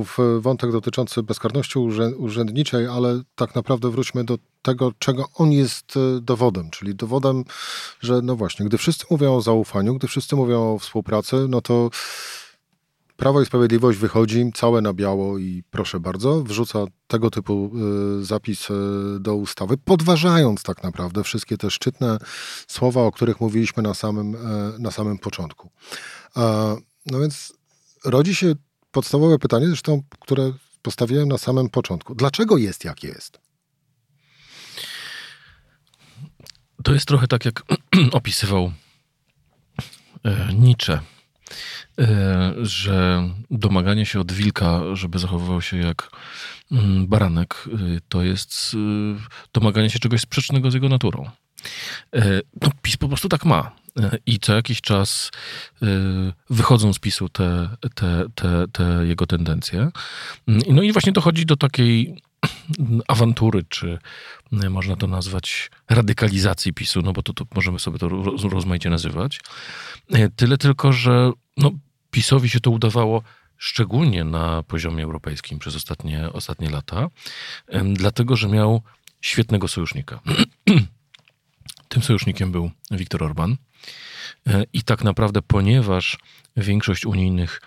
wątek 0.41 0.73
dotyczący 0.73 1.23
bezkarności 1.23 1.79
urzędniczej, 2.17 2.87
ale 2.87 3.23
tak 3.35 3.55
naprawdę 3.55 3.91
wróćmy 3.91 4.25
do 4.25 4.39
tego, 4.63 4.93
czego 4.99 5.25
on 5.35 5.53
jest 5.53 5.95
dowodem, 6.21 6.71
czyli 6.71 6.95
dowodem, 6.95 7.45
że 8.01 8.21
no 8.23 8.37
właśnie, 8.37 8.67
gdy 8.67 8.79
wszyscy 8.79 9.07
mówią 9.11 9.35
o 9.35 9.43
zaufaniu, 9.43 9.95
gdy 9.95 10.09
wszyscy 10.09 10.37
mówią 10.37 10.75
o 10.75 10.79
współpracy, 10.79 11.37
no 11.49 11.61
to 11.61 11.91
Prawo 13.17 13.43
i 13.43 13.47
Sprawiedliwość 13.47 13.99
wychodzi 13.99 14.53
całe 14.55 14.81
na 14.81 14.93
biało 14.93 15.39
i 15.39 15.63
proszę 15.71 16.01
bardzo, 16.01 16.43
wrzuca 16.43 16.85
tego 17.07 17.31
typu 17.31 17.71
y, 18.21 18.25
zapis 18.25 18.71
y, 18.71 18.75
do 19.21 19.35
ustawy, 19.35 19.77
podważając 19.77 20.63
tak 20.63 20.83
naprawdę 20.83 21.25
wszystkie 21.25 21.57
te 21.57 21.71
szczytne 21.71 22.19
słowa, 22.69 23.03
o 23.03 23.13
których 23.13 23.41
mówiliśmy 23.41 23.83
na 23.83 23.95
samym, 23.95 24.35
y, 24.35 24.39
na 24.79 24.91
samym 24.91 25.19
początku. 25.19 25.71
No 27.07 27.21
więc 27.21 27.53
rodzi 28.05 28.35
się 28.35 28.55
podstawowe 28.91 29.39
pytanie, 29.39 29.67
zresztą, 29.67 30.03
które 30.21 30.53
postawiłem 30.83 31.29
na 31.29 31.39
samym 31.39 31.69
początku. 31.69 32.15
Dlaczego 32.15 32.57
jest 32.57 32.85
jak 32.85 33.03
jest? 33.03 33.41
To 36.83 36.93
jest 36.93 37.07
trochę 37.07 37.27
tak, 37.29 37.45
jak 37.45 37.63
opisywał 38.13 38.73
Nietzsche 40.55 40.93
E, 40.93 41.16
że 42.63 43.29
domaganie 43.51 44.07
się 44.07 44.21
od 44.21 44.33
wilka, 44.33 44.81
żeby 44.93 45.19
zachowywał 45.19 45.63
się 45.63 45.77
jak 45.77 46.11
mm, 46.73 47.07
baranek, 47.07 47.65
e, 47.67 48.01
to 48.09 48.23
jest 48.23 48.75
e, 48.75 48.79
domaganie 49.53 49.91
się 49.91 49.99
czegoś 49.99 50.21
sprzecznego 50.21 50.71
z 50.71 50.75
jego 50.75 50.89
naturą. 50.89 51.31
No, 52.63 52.71
PiS 52.83 52.97
po 52.97 53.09
prostu 53.09 53.29
tak 53.29 53.45
ma. 53.45 53.77
I 54.27 54.39
co 54.39 54.55
jakiś 54.55 54.81
czas 54.81 55.31
wychodzą 56.51 56.93
z 56.93 56.99
PiSu 56.99 57.29
te, 57.29 57.69
te, 57.95 58.25
te, 58.35 58.65
te 58.73 59.07
jego 59.07 59.27
tendencje. 59.27 59.91
No 60.47 60.83
i 60.83 60.93
właśnie 60.93 61.13
dochodzi 61.13 61.47
do 61.47 61.57
takiej 61.57 62.23
awantury, 63.09 63.65
czy 63.69 63.99
można 64.71 64.97
to 64.97 65.07
nazwać 65.07 65.71
radykalizacji 65.91 66.73
PiSu, 66.73 67.03
no 67.03 67.13
bo 67.13 67.23
to, 67.23 67.33
to 67.33 67.45
możemy 67.55 67.79
sobie 67.79 67.99
to 67.99 68.09
rozmaicie 68.49 68.91
nazywać. 68.91 69.41
Tyle 70.37 70.59
tylko, 70.59 70.93
że 70.93 71.33
no, 71.57 71.71
PiSowi 72.11 72.49
się 72.49 72.61
to 72.61 72.71
udawało 72.71 73.23
szczególnie 73.57 74.25
na 74.25 74.63
poziomie 74.63 75.05
europejskim 75.05 75.59
przez 75.59 75.77
ostatnie, 75.77 76.33
ostatnie 76.33 76.71
lata, 76.71 77.09
dlatego 77.93 78.37
że 78.37 78.49
miał 78.49 78.83
świetnego 79.21 79.69
sojusznika. 79.69 80.21
Tym 81.89 82.03
sojusznikiem 82.03 82.53
był 82.53 82.71
Viktor 82.91 83.23
Orban. 83.23 83.57
E, 84.47 84.65
I 84.73 84.83
tak 84.83 85.05
naprawdę, 85.05 85.43
ponieważ 85.43 86.19
większość 86.57 87.07
unijnych 87.07 87.61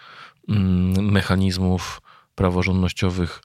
mm, 0.49 1.11
mechanizmów 1.11 2.01
praworządnościowych 2.35 3.41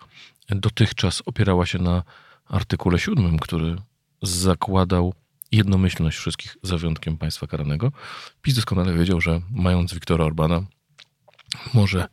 dotychczas 0.49 1.23
opierała 1.27 1.67
się 1.67 1.79
na 1.79 2.03
artykule 2.47 2.99
7, 2.99 3.39
który 3.39 3.77
zakładał 4.23 5.15
jednomyślność 5.53 6.19
wszystkich 6.19 6.57
za 6.63 6.79
wyjątkiem 6.79 7.19
państwa 7.19 7.47
karnego, 7.47 7.93
PiS 8.43 8.55
doskonale 8.55 8.95
wiedział, 8.95 9.21
że 9.21 9.41
mając 9.51 9.95
Viktora 9.95 10.25
Orbana, 10.25 10.63
może 11.75 12.09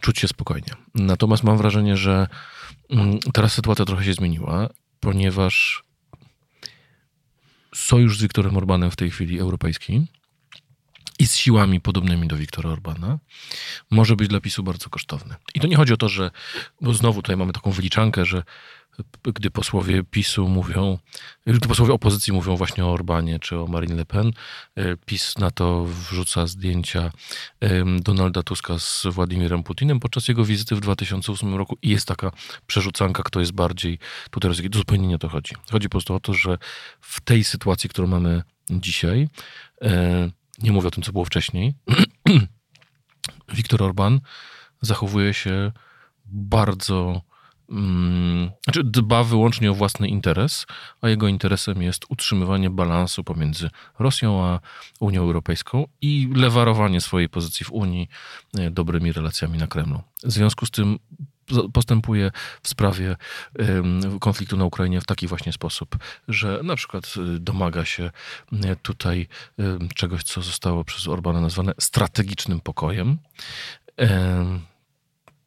czuć 0.00 0.18
się 0.18 0.28
spokojnie. 0.28 0.72
Natomiast 0.94 1.44
mam 1.44 1.58
wrażenie, 1.58 1.96
że 1.96 2.26
mm, 2.90 3.18
teraz 3.18 3.52
sytuacja 3.52 3.84
trochę 3.84 4.04
się 4.04 4.14
zmieniła, 4.14 4.68
ponieważ 5.00 5.82
sojusz 7.74 8.18
z 8.18 8.22
Wiktorem 8.22 8.56
Orbanem 8.56 8.90
w 8.90 8.96
tej 8.96 9.10
chwili 9.10 9.38
europejski 9.40 10.06
i 11.18 11.26
z 11.26 11.36
siłami 11.36 11.80
podobnymi 11.80 12.28
do 12.28 12.36
Wiktora 12.36 12.70
Orbana 12.70 13.18
może 13.90 14.16
być 14.16 14.28
dla 14.28 14.40
PiSu 14.40 14.62
bardzo 14.62 14.90
kosztowny. 14.90 15.34
I 15.54 15.60
to 15.60 15.66
nie 15.66 15.76
chodzi 15.76 15.92
o 15.92 15.96
to, 15.96 16.08
że, 16.08 16.30
bo 16.80 16.94
znowu 16.94 17.22
tutaj 17.22 17.36
mamy 17.36 17.52
taką 17.52 17.70
wyliczankę, 17.70 18.24
że 18.24 18.42
gdy 19.22 19.50
posłowie 19.50 20.04
PiSu 20.04 20.48
mówią, 20.48 20.98
gdy 21.46 21.68
posłowie 21.68 21.92
opozycji 21.92 22.32
mówią 22.32 22.56
właśnie 22.56 22.84
o 22.84 22.92
Orbanie 22.92 23.38
czy 23.38 23.58
o 23.58 23.66
Marine 23.66 23.94
Le 23.94 24.04
Pen, 24.04 24.32
e, 24.74 24.96
PiS 24.96 25.38
na 25.38 25.50
to 25.50 25.84
wrzuca 25.84 26.46
zdjęcia 26.46 27.10
Donalda 28.00 28.42
Tuska 28.42 28.78
z 28.78 29.06
Władimirem 29.06 29.62
Putinem 29.62 30.00
podczas 30.00 30.28
jego 30.28 30.44
wizyty 30.44 30.76
w 30.76 30.80
2008 30.80 31.54
roku 31.54 31.78
i 31.82 31.88
jest 31.88 32.08
taka 32.08 32.32
przerzucanka, 32.66 33.22
kto 33.22 33.40
jest 33.40 33.52
bardziej 33.52 33.98
tutaj 34.30 34.70
To 34.70 34.78
zupełnie 34.78 35.08
nie 35.08 35.14
o 35.14 35.18
to 35.18 35.28
chodzi. 35.28 35.54
Chodzi 35.70 35.88
po 35.88 35.90
prostu 35.90 36.14
o 36.14 36.20
to, 36.20 36.34
że 36.34 36.58
w 37.00 37.20
tej 37.20 37.44
sytuacji, 37.44 37.90
którą 37.90 38.08
mamy 38.08 38.42
dzisiaj, 38.70 39.28
e, 39.82 40.30
nie 40.62 40.72
mówię 40.72 40.88
o 40.88 40.90
tym, 40.90 41.02
co 41.02 41.12
było 41.12 41.24
wcześniej, 41.24 41.74
Viktor 43.56 43.82
Orban 43.82 44.20
zachowuje 44.80 45.34
się 45.34 45.72
bardzo 46.24 47.22
mm, 47.70 48.50
znaczy 48.64 48.84
dba 48.84 49.24
wyłącznie 49.24 49.70
o 49.70 49.74
własny 49.74 50.08
interes, 50.08 50.66
a 51.00 51.08
jego 51.08 51.28
interesem 51.28 51.82
jest 51.82 52.04
utrzymywanie 52.08 52.70
balansu 52.70 53.24
pomiędzy 53.24 53.70
Rosją 53.98 54.44
a 54.44 54.60
Unią 55.00 55.22
Europejską 55.22 55.86
i 56.00 56.28
lewarowanie 56.34 57.00
swojej 57.00 57.28
pozycji 57.28 57.66
w 57.66 57.72
Unii 57.72 58.08
e, 58.58 58.70
dobrymi 58.70 59.12
relacjami 59.12 59.58
na 59.58 59.66
Kremlu. 59.66 60.02
W 60.24 60.32
związku 60.32 60.66
z 60.66 60.70
tym 60.70 60.98
postępuje 61.72 62.30
w 62.62 62.68
sprawie 62.68 63.16
konfliktu 64.20 64.56
na 64.56 64.64
Ukrainie 64.64 65.00
w 65.00 65.06
taki 65.06 65.26
właśnie 65.26 65.52
sposób, 65.52 65.96
że 66.28 66.60
na 66.62 66.76
przykład 66.76 67.14
y, 67.16 67.40
domaga 67.40 67.84
się 67.84 68.10
y, 68.52 68.76
tutaj 68.82 69.28
czegoś, 69.94 70.22
co 70.22 70.42
zostało 70.42 70.84
przez 70.84 71.08
Orbana 71.08 71.40
nazwane 71.40 71.72
strategicznym 71.80 72.60
pokojem. 72.60 73.18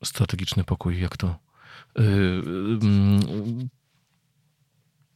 Strategiczny 0.03 0.63
pokój, 0.63 1.01
jak 1.01 1.18
to? 1.18 1.36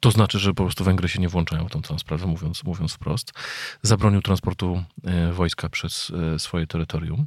To 0.04 0.12
znaczy, 0.12 0.40
że 0.40 0.54
po 0.54 0.64
prostu 0.64 0.84
Węgry 0.84 1.10
się 1.10 1.20
nie 1.20 1.30
włączają 1.30 1.68
w 1.68 1.72
tą 1.72 2.00
sprawę, 2.00 2.28
mówiąc, 2.28 2.64
mówiąc 2.64 2.94
wprost. 2.94 3.34
Zabronił 3.82 4.22
transportu 4.22 4.84
e, 5.04 5.34
wojska 5.34 5.70
przez 5.70 6.12
e, 6.36 6.40
swoje 6.40 6.68
terytorium 6.68 7.26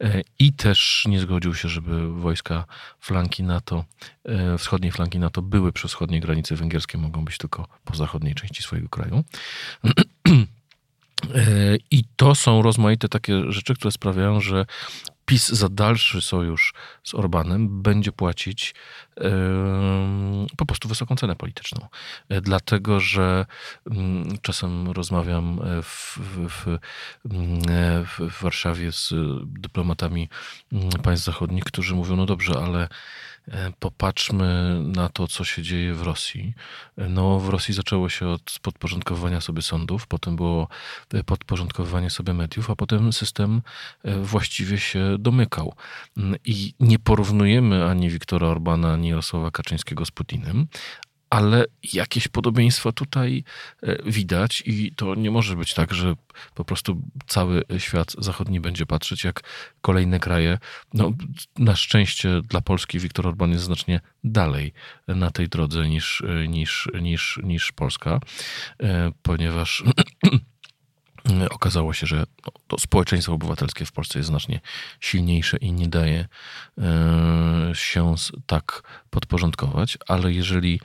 e, 0.00 0.22
i 0.38 0.52
też 0.52 1.04
nie 1.08 1.20
zgodził 1.20 1.54
się, 1.54 1.68
żeby 1.68 2.12
wojska 2.12 2.64
flanki 3.00 3.42
NATO, 3.42 3.84
wschodniej 4.58 4.92
flanki 4.92 5.18
NATO 5.18 5.42
były 5.42 5.72
przy 5.72 5.88
wschodniej 5.88 6.20
granicy 6.20 6.56
węgierskiej, 6.56 7.00
mogą 7.00 7.24
być 7.24 7.38
tylko 7.38 7.68
po 7.84 7.96
zachodniej 7.96 8.34
części 8.34 8.62
swojego 8.62 8.88
kraju. 8.88 9.24
I 11.90 12.04
to 12.16 12.34
są 12.34 12.62
rozmaite 12.62 13.08
takie 13.08 13.52
rzeczy, 13.52 13.74
które 13.74 13.92
sprawiają, 13.92 14.40
że 14.40 14.66
PiS 15.26 15.48
za 15.48 15.68
dalszy 15.68 16.20
sojusz 16.20 16.74
z 17.04 17.14
Orbanem 17.14 17.82
będzie 17.82 18.12
płacić 18.12 18.74
po 20.56 20.66
prostu 20.66 20.88
wysoką 20.88 21.16
cenę 21.16 21.36
polityczną. 21.36 21.88
Yy, 22.28 22.40
dlatego, 22.40 23.00
że 23.00 23.46
yy, 23.86 23.94
czasem 24.42 24.90
rozmawiam 24.90 25.60
w, 25.82 26.18
w, 26.28 26.78
w, 28.18 28.40
Warszawie 28.42 28.92
z 28.92 29.14
dyplomatami 29.44 30.28
mm, 30.72 30.90
państw 30.90 31.26
zachodnich, 31.26 31.64
którzy 31.64 31.94
mówią, 31.94 32.16
no 32.16 32.26
dobrze, 32.26 32.54
ale 32.64 32.88
E, 33.48 33.72
popatrzmy 33.78 34.80
na 34.84 35.08
to, 35.08 35.28
co 35.28 35.44
się 35.44 35.62
dzieje 35.62 35.94
w 35.94 36.02
Rosji. 36.02 36.54
E, 36.98 37.08
no, 37.08 37.38
w 37.38 37.48
Rosji 37.48 37.74
zaczęło 37.74 38.08
się 38.08 38.28
od 38.28 38.58
podporządkowania 38.62 39.40
sobie 39.40 39.62
sądów, 39.62 40.06
potem 40.06 40.36
było 40.36 40.68
e, 41.14 41.24
podporządkowywanie 41.24 42.10
sobie 42.10 42.34
mediów, 42.34 42.70
a 42.70 42.76
potem 42.76 43.12
system 43.12 43.62
właściwie 44.22 44.78
się 44.78 45.15
domykał. 45.18 45.74
Mm, 46.16 46.36
I 46.44 46.74
nie 46.80 46.98
porównujemy 46.98 47.84
ani 47.84 48.10
Wiktora 48.10 48.46
Orbana, 48.46 48.92
ani 48.92 49.08
Jarosława 49.08 49.50
Kaczyńskiego 49.50 50.04
z 50.04 50.10
Putinem, 50.10 50.66
ale 51.30 51.64
jakieś 51.92 52.28
podobieństwa 52.28 52.92
tutaj 52.92 53.44
e, 53.82 54.10
widać 54.10 54.62
i 54.66 54.92
to 54.96 55.14
nie 55.14 55.30
może 55.30 55.56
być 55.56 55.74
tak, 55.74 55.94
że 55.94 56.14
po 56.54 56.64
prostu 56.64 57.02
cały 57.26 57.64
świat 57.78 58.14
zachodni 58.18 58.60
będzie 58.60 58.86
patrzeć, 58.86 59.24
jak 59.24 59.40
kolejne 59.80 60.20
kraje. 60.20 60.58
No, 60.94 61.12
na 61.58 61.76
szczęście 61.76 62.40
dla 62.42 62.60
Polski 62.60 62.98
Viktor 62.98 63.26
Orban 63.26 63.50
jest 63.50 63.64
znacznie 63.64 64.00
dalej 64.24 64.72
na 65.08 65.30
tej 65.30 65.48
drodze 65.48 65.88
niż, 65.88 66.22
niż, 66.48 66.88
niż, 67.00 67.40
niż 67.42 67.72
Polska, 67.72 68.20
e, 68.82 69.12
ponieważ 69.22 69.84
okazało 71.50 71.92
się, 71.92 72.06
że 72.06 72.24
to 72.66 72.78
społeczeństwo 72.78 73.32
obywatelskie 73.32 73.84
w 73.84 73.92
Polsce 73.92 74.18
jest 74.18 74.28
znacznie 74.28 74.60
silniejsze 75.00 75.56
i 75.56 75.72
nie 75.72 75.88
daje 75.88 76.28
e, 76.78 77.70
się 77.74 78.14
tak 78.46 78.82
podporządkować, 79.10 79.98
ale 80.08 80.32
jeżeli 80.32 80.80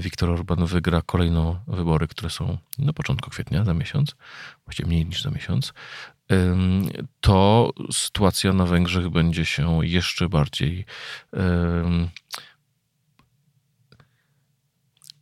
Viktor 0.00 0.30
Orban 0.30 0.66
wygra 0.66 1.02
kolejną 1.02 1.60
wybory, 1.66 2.08
które 2.08 2.30
są 2.30 2.58
na 2.78 2.92
początku 2.92 3.30
kwietnia, 3.30 3.64
za 3.64 3.74
miesiąc, 3.74 4.14
właściwie 4.64 4.88
mniej 4.88 5.06
niż 5.06 5.22
za 5.22 5.30
miesiąc, 5.30 5.72
to 7.20 7.70
sytuacja 7.92 8.52
na 8.52 8.66
Węgrzech 8.66 9.08
będzie 9.08 9.44
się 9.44 9.86
jeszcze 9.86 10.28
bardziej 10.28 10.84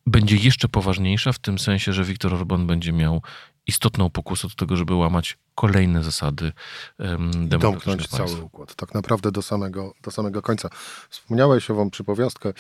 będzie 0.07 0.37
jeszcze 0.37 0.69
poważniejsza 0.69 1.33
w 1.33 1.39
tym 1.39 1.59
sensie, 1.59 1.93
że 1.93 2.05
Viktor 2.05 2.35
Orban 2.35 2.67
będzie 2.67 2.93
miał 2.93 3.23
istotną 3.69 4.11
pokusę 4.11 4.49
do 4.49 4.55
tego, 4.55 4.77
żeby 4.77 4.95
łamać 4.95 5.39
kolejne 5.55 6.05
zasady 6.05 6.53
um, 6.99 7.49
Domknąć 7.49 8.09
cały 8.09 8.43
układ, 8.43 8.75
tak 8.75 8.95
naprawdę 8.95 9.33
do 9.33 9.43
samego, 9.43 9.93
do 10.03 10.11
samego 10.11 10.43
końca. 10.43 10.69
Wspomniałeś 11.11 11.71
ową 11.71 11.91
przypowiastkę 11.91 12.53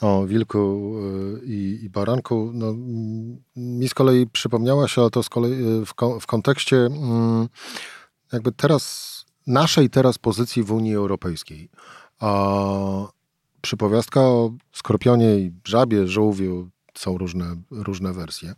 o 0.00 0.26
wilku 0.26 0.94
y, 1.38 1.46
i, 1.46 1.78
i 1.82 1.90
baranku. 1.90 2.50
No, 2.54 2.74
mi 3.56 3.88
z 3.88 3.94
kolei 3.94 4.26
przypomniała 4.26 4.88
się, 4.88 5.00
ale 5.00 5.10
to 5.10 5.22
z 5.22 5.28
kolei 5.28 5.52
y, 5.52 5.86
w, 5.86 5.94
w 6.20 6.26
kontekście 6.26 6.76
mm, 6.76 7.48
jakby 8.32 8.52
teraz, 8.52 9.24
naszej 9.46 9.90
teraz 9.90 10.18
pozycji 10.18 10.62
w 10.62 10.72
Unii 10.72 10.94
Europejskiej. 10.94 11.68
A 12.20 12.30
przypowiastka 13.60 14.20
o 14.20 14.52
skorpionie 14.72 15.38
i 15.38 15.52
żabie, 15.64 16.08
żółwiu, 16.08 16.70
są 17.00 17.18
różne, 17.18 17.56
różne 17.70 18.12
wersje, 18.12 18.54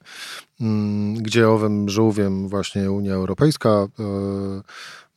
mm, 0.61 1.15
gdzie 1.15 1.49
owym 1.49 1.89
żółwiem 1.89 2.49
właśnie 2.49 2.91
Unia 2.91 3.15
Europejska, 3.15 3.89
e, 3.99 4.63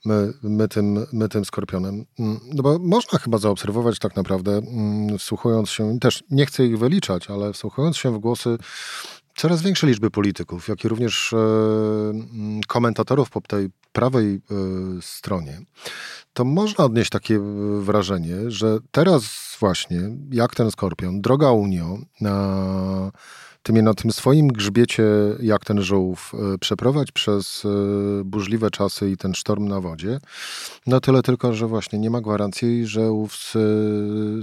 my, 0.06 0.34
my, 0.44 0.68
tym, 0.68 1.06
my 1.14 1.30
tym 1.30 1.46
skorpionem. 1.46 2.06
Mm, 2.20 2.40
no 2.54 2.64
bo 2.64 2.80
można 2.80 3.20
chyba 3.20 3.38
zaobserwować 3.38 4.00
tak 4.00 4.16
naprawdę, 4.16 4.52
mm, 4.52 5.18
wsłuchując 5.18 5.70
się, 5.70 6.00
też 6.00 6.24
nie 6.32 6.46
chcę 6.46 6.66
ich 6.66 6.80
wyliczać, 6.80 7.30
ale 7.30 7.54
wsłuchując 7.54 7.98
się 7.98 8.12
w 8.12 8.18
głosy 8.18 8.58
coraz 9.36 9.62
większej 9.62 9.90
liczby 9.90 10.12
polityków, 10.12 10.68
jak 10.68 10.84
i 10.84 10.88
również 10.88 11.34
e, 11.34 11.38
komentatorów 12.68 13.30
po 13.30 13.42
tej 13.42 13.70
prawej 13.94 14.36
e, 14.36 14.40
stronie, 15.02 15.62
to 16.34 16.46
można 16.46 16.86
odnieść 16.86 17.10
takie 17.10 17.40
wrażenie, 17.80 18.36
że 18.48 18.78
teraz 18.92 19.24
właśnie, 19.60 20.02
jak 20.32 20.56
ten 20.56 20.72
skorpion, 20.72 21.22
droga 21.22 21.52
Unio, 21.52 21.98
na 22.22 23.12
tym, 23.64 23.82
na 23.82 23.94
tym 23.94 24.12
swoim 24.12 24.48
grzbiecie, 24.48 25.04
jak 25.40 25.66
ten 25.66 25.82
żołów, 25.82 26.34
e, 26.54 26.58
przeprowadź 26.58 27.12
przez 27.12 27.66
e, 27.66 27.70
burzliwe 28.24 28.72
czasy 28.72 29.10
i 29.10 29.18
ten 29.18 29.34
sztorm 29.34 29.68
na 29.68 29.82
wodzie. 29.82 30.20
No 30.88 31.00
tyle 31.00 31.22
tylko, 31.22 31.54
że 31.54 31.68
właśnie 31.68 32.00
nie 32.00 32.10
ma 32.10 32.22
gwarancji, 32.22 32.88
że 32.88 33.12
ów 33.12 33.36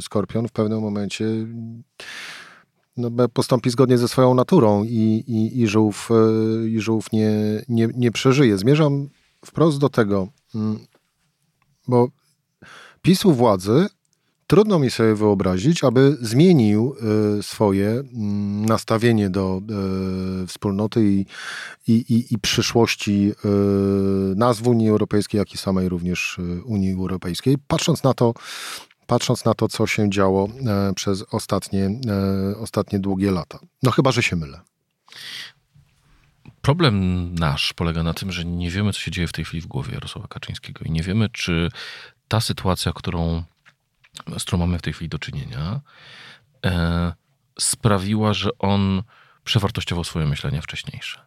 skorpion 0.01 0.49
w 0.49 0.53
pewnym 0.53 0.81
momencie 0.81 1.25
postąpi 3.33 3.71
zgodnie 3.71 3.99
ze 3.99 4.09
swoją 4.09 4.35
naturą 4.35 4.85
i, 4.85 5.25
i, 5.27 5.61
i 5.61 5.67
żółw, 5.67 6.09
e, 6.11 6.69
i 6.69 6.81
żółw 6.81 7.13
nie, 7.13 7.33
nie, 7.69 7.89
nie 7.95 8.13
przeżyje. 8.13 8.59
Zmierzam 8.59 9.09
wprost 9.45 9.79
do 9.79 9.89
tego, 9.89 10.29
mm, 10.55 10.79
bo 11.89 12.09
PiSu 13.03 13.33
władzy 13.33 13.87
trudno 14.47 14.79
mi 14.79 14.91
sobie 14.91 15.15
wyobrazić, 15.15 15.85
aby 15.85 16.17
zmienił 16.21 16.97
y, 17.39 17.43
swoje 17.43 17.89
mm, 17.89 18.67
nastawienie 18.67 19.31
do 19.31 19.63
y, 20.43 20.47
wspólnoty 20.47 21.05
i, 21.05 21.27
i, 21.89 22.27
i, 22.31 22.39
przyszłości 22.39 23.33
nazw 24.37 24.67
Unii 24.67 24.89
Europejskiej, 24.89 25.39
jak 25.39 25.55
i 25.55 25.59
samej 25.59 25.89
również 25.89 26.41
Unii 26.65 26.93
Europejskiej, 26.93 27.57
patrząc 27.69 28.03
na 28.03 28.15
to, 28.15 28.35
patrząc 29.13 29.45
na 29.45 29.55
to, 29.55 29.69
co 29.69 29.87
się 29.87 30.11
działo 30.11 30.49
e, 30.49 30.95
przez 30.95 31.25
ostatnie, 31.31 31.85
e, 31.85 32.57
ostatnie 32.59 32.99
długie 32.99 33.31
lata. 33.31 33.59
No 33.83 33.91
chyba, 33.91 34.13
że 34.13 34.23
się 34.23 34.37
mylę. 34.37 34.61
Problem 36.63 36.95
nasz 37.35 37.73
polega 37.73 38.03
na 38.03 38.15
tym, 38.15 38.33
że 38.33 38.45
nie 38.45 38.71
wiemy, 38.71 38.93
co 38.93 39.01
się 39.01 39.11
dzieje 39.11 39.29
w 39.29 39.33
tej 39.33 39.45
chwili 39.45 39.61
w 39.61 39.67
głowie 39.67 39.95
Jarosława 39.95 40.29
Kaczyńskiego 40.29 40.85
i 40.85 40.91
nie 40.91 41.03
wiemy, 41.03 41.29
czy 41.29 41.69
ta 42.29 42.41
sytuacja, 42.41 42.93
którą 42.93 43.43
z 44.39 44.45
którą 44.45 44.59
mamy 44.59 44.79
w 44.79 44.83
tej 44.83 44.93
chwili 44.93 45.09
do 45.09 45.19
czynienia, 45.19 45.81
e, 46.67 47.13
sprawiła, 47.61 48.35
że 48.35 48.51
on 48.59 49.03
przewartościował 49.45 50.05
swoje 50.05 50.27
myślenie 50.27 50.63
wcześniejsze. 50.63 51.27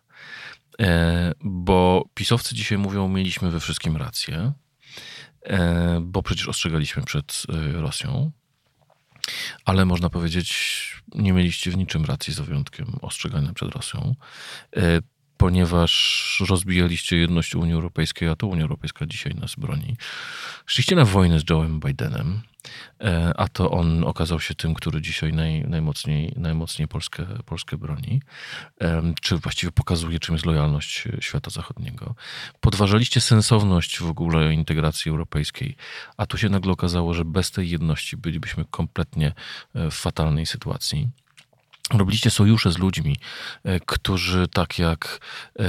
E, 0.82 1.32
bo 1.41 2.06
pisowcy 2.13 2.56
dzisiaj 2.56 2.78
mówią, 2.78 3.08
mieliśmy 3.08 3.52
we 3.52 3.60
wszystkim 3.60 3.98
rację, 3.98 4.54
bo 6.02 6.24
przecież 6.24 6.48
ostrzegaliśmy 6.48 7.04
przed 7.04 7.44
e, 7.50 7.82
Rosją, 7.82 8.32
ale 9.66 9.86
można 9.86 10.10
powiedzieć, 10.10 11.02
nie 11.16 11.34
mieliście 11.34 11.72
w 11.72 11.78
niczym 11.78 12.06
racji, 12.06 12.34
z 12.34 12.40
wyjątkiem 12.40 12.88
ostrzegania 13.02 13.54
przed 13.54 13.76
Rosją, 13.76 14.16
e, 14.78 14.82
ponieważ 15.38 16.44
rozbijaliście 16.50 17.18
jedność 17.18 17.56
Unii 17.56 17.74
Europejskiej, 17.74 18.30
a 18.30 18.36
to 18.36 18.48
Unia 18.48 18.62
Europejska 18.62 19.06
dzisiaj 19.06 19.34
nas 19.36 19.56
broni. 19.56 19.98
Szliście 20.66 20.96
na 20.96 21.06
wojnę 21.06 21.40
z 21.40 21.44
Joe'em 21.44 21.80
Bidenem, 21.80 22.42
E, 22.42 22.55
a 23.36 23.48
to 23.48 23.72
on 23.72 24.04
okazał 24.04 24.39
się 24.39 24.56
tym, 24.56 24.74
który 24.74 25.02
dzisiaj 25.02 25.34
naj, 25.34 25.62
najmocniej, 25.68 26.34
najmocniej 26.38 26.88
Polskę, 26.88 27.26
Polskę 27.46 27.78
broni, 27.78 28.22
czy 29.22 29.38
właściwie 29.38 29.72
pokazuje, 29.72 30.20
czym 30.20 30.36
jest 30.36 30.46
lojalność 30.46 31.04
świata 31.20 31.52
zachodniego. 31.52 32.15
Podważaliście 32.60 33.22
sensowność 33.22 34.00
w 34.00 34.10
ogóle 34.10 34.54
integracji 34.54 35.10
europejskiej, 35.10 35.76
a 36.18 36.26
tu 36.26 36.38
się 36.38 36.50
nagle 36.50 36.72
okazało, 36.72 37.13
że 37.13 37.26
bez 37.26 37.52
tej 37.52 37.70
jedności 37.70 38.18
bylibyśmy 38.18 38.65
kompletnie 38.72 39.34
e, 39.76 39.91
w 39.91 39.94
fatalnej 39.94 40.46
sytuacji. 40.46 41.10
Robiliście 41.94 42.30
sojusze 42.30 42.72
z 42.72 42.78
ludźmi, 42.78 43.18
e, 43.63 43.80
którzy 43.80 44.48
tak 44.48 44.80
jak 44.80 45.20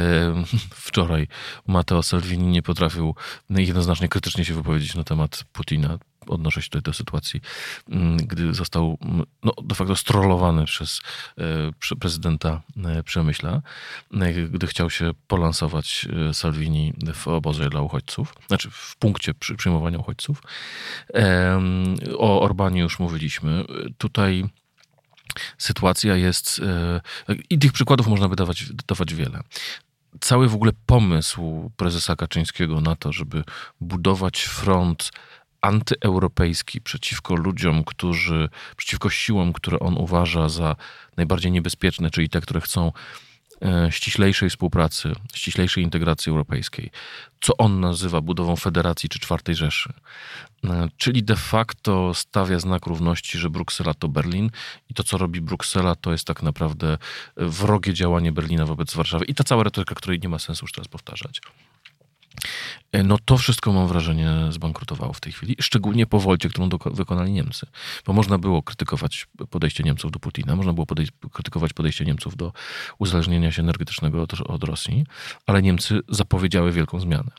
wczoraj 0.88 1.28
Matteo 1.66 2.02
Salvini 2.02 2.46
nie 2.46 2.62
potrafił 2.62 3.14
jednoznacznie 3.50 4.08
krytycznie 4.08 4.44
się 4.44 4.54
wypowiedzieć 4.54 4.94
na 4.94 5.04
temat 5.04 5.44
Putina 5.52 5.98
odnoszę 6.28 6.62
się 6.62 6.68
tutaj 6.68 6.82
do 6.82 6.92
sytuacji, 6.92 7.40
mm, 7.88 8.16
gdy 8.16 8.54
został 8.54 8.98
mm, 9.02 9.26
no, 9.44 9.52
de 9.62 9.74
facto 9.74 9.96
strollowany 9.96 10.64
przez 10.64 11.00
e, 11.90 11.96
prezydenta 11.96 12.62
e, 12.84 13.02
Przemyśla, 13.02 13.62
e, 14.14 14.32
gdy 14.32 14.66
chciał 14.66 14.90
się 14.90 15.10
polansować 15.26 16.08
Salvini 16.32 16.94
w 17.14 17.28
obozie 17.28 17.68
dla 17.68 17.80
uchodźców, 17.80 18.34
znaczy 18.46 18.70
w 18.70 18.96
punkcie 18.96 19.34
przyjmowania 19.34 19.98
uchodźców. 19.98 20.42
O 22.18 22.40
Orbanie 22.40 22.80
już 22.80 22.98
mówiliśmy. 22.98 23.64
Tutaj 23.98 24.44
sytuacja 25.58 26.16
jest, 26.16 26.60
i 27.50 27.58
tych 27.58 27.72
przykładów 27.72 28.06
można 28.06 28.28
by 28.28 28.36
dawać, 28.36 28.64
dawać 28.86 29.14
wiele 29.14 29.42
cały 30.20 30.48
w 30.48 30.54
ogóle 30.54 30.72
pomysł 30.86 31.70
prezesa 31.76 32.16
Kaczyńskiego 32.16 32.80
na 32.80 32.96
to, 32.96 33.12
żeby 33.12 33.44
budować 33.80 34.42
front 34.42 35.10
antyeuropejski 35.66 36.80
przeciwko 36.80 37.34
ludziom, 37.34 37.84
którzy, 37.84 38.48
przeciwko 38.76 39.10
siłom, 39.10 39.52
które 39.52 39.78
on 39.78 39.96
uważa 39.96 40.48
za 40.48 40.76
najbardziej 41.16 41.52
niebezpieczne, 41.52 42.10
czyli 42.10 42.28
te, 42.28 42.40
które 42.40 42.60
chcą 42.60 42.92
e, 43.62 43.92
ściślejszej 43.92 44.50
współpracy, 44.50 45.12
ściślejszej 45.34 45.84
integracji 45.84 46.30
europejskiej, 46.30 46.90
co 47.40 47.56
on 47.56 47.80
nazywa 47.80 48.20
budową 48.20 48.56
federacji 48.56 49.08
czy 49.08 49.18
czwartej 49.18 49.54
Rzeszy. 49.54 49.92
E, 50.64 50.88
czyli 50.96 51.22
de 51.22 51.36
facto 51.36 52.14
stawia 52.14 52.58
znak 52.58 52.86
równości, 52.86 53.38
że 53.38 53.50
Bruksela 53.50 53.94
to 53.94 54.08
Berlin 54.08 54.50
i 54.90 54.94
to, 54.94 55.04
co 55.04 55.18
robi 55.18 55.40
Bruksela, 55.40 55.94
to 55.94 56.12
jest 56.12 56.24
tak 56.24 56.42
naprawdę 56.42 56.98
wrogie 57.36 57.94
działanie 57.94 58.32
Berlina 58.32 58.66
wobec 58.66 58.94
Warszawy. 58.94 59.24
I 59.24 59.34
ta 59.34 59.44
cała 59.44 59.62
retoryka, 59.62 59.94
której 59.94 60.20
nie 60.20 60.28
ma 60.28 60.38
sensu 60.38 60.64
już 60.64 60.72
teraz 60.72 60.88
powtarzać. 60.88 61.40
E, 62.92 63.02
no 63.02 63.18
to 63.24 63.38
wszystko 63.38 63.72
mam 63.72 63.88
wrażenie 63.88 64.30
zbankrutowało 64.50 65.12
w 65.12 65.20
tej 65.20 65.32
chwili, 65.32 65.56
szczególnie 65.60 66.06
po 66.06 66.20
wolcie, 66.20 66.48
którą 66.48 66.68
wykonali 66.84 67.32
Niemcy. 67.32 67.66
Bo 68.06 68.12
można 68.12 68.38
było 68.38 68.62
krytykować 68.62 69.26
podejście 69.50 69.84
Niemców 69.84 70.12
do 70.12 70.18
Putina, 70.18 70.56
można 70.56 70.72
było 70.72 70.86
krytykować 71.32 71.72
podejście 71.72 72.04
Niemców 72.04 72.36
do 72.36 72.52
uzależnienia 72.98 73.52
się 73.52 73.62
energetycznego 73.62 74.22
od, 74.22 74.40
od 74.40 74.64
Rosji, 74.64 75.06
ale 75.46 75.62
Niemcy 75.62 76.00
zapowiedziały 76.08 76.72
wielką 76.72 77.00
zmianę. 77.00 77.30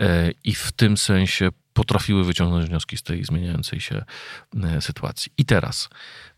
E, 0.00 0.30
I 0.44 0.54
w 0.54 0.72
tym 0.72 0.96
sensie 0.96 1.48
potrafiły 1.72 2.24
wyciągnąć 2.24 2.66
wnioski 2.66 2.96
z 2.96 3.02
tej 3.02 3.24
zmieniającej 3.24 3.80
się 3.80 4.04
e, 4.62 4.80
sytuacji. 4.80 5.32
I 5.38 5.44
teraz 5.44 5.88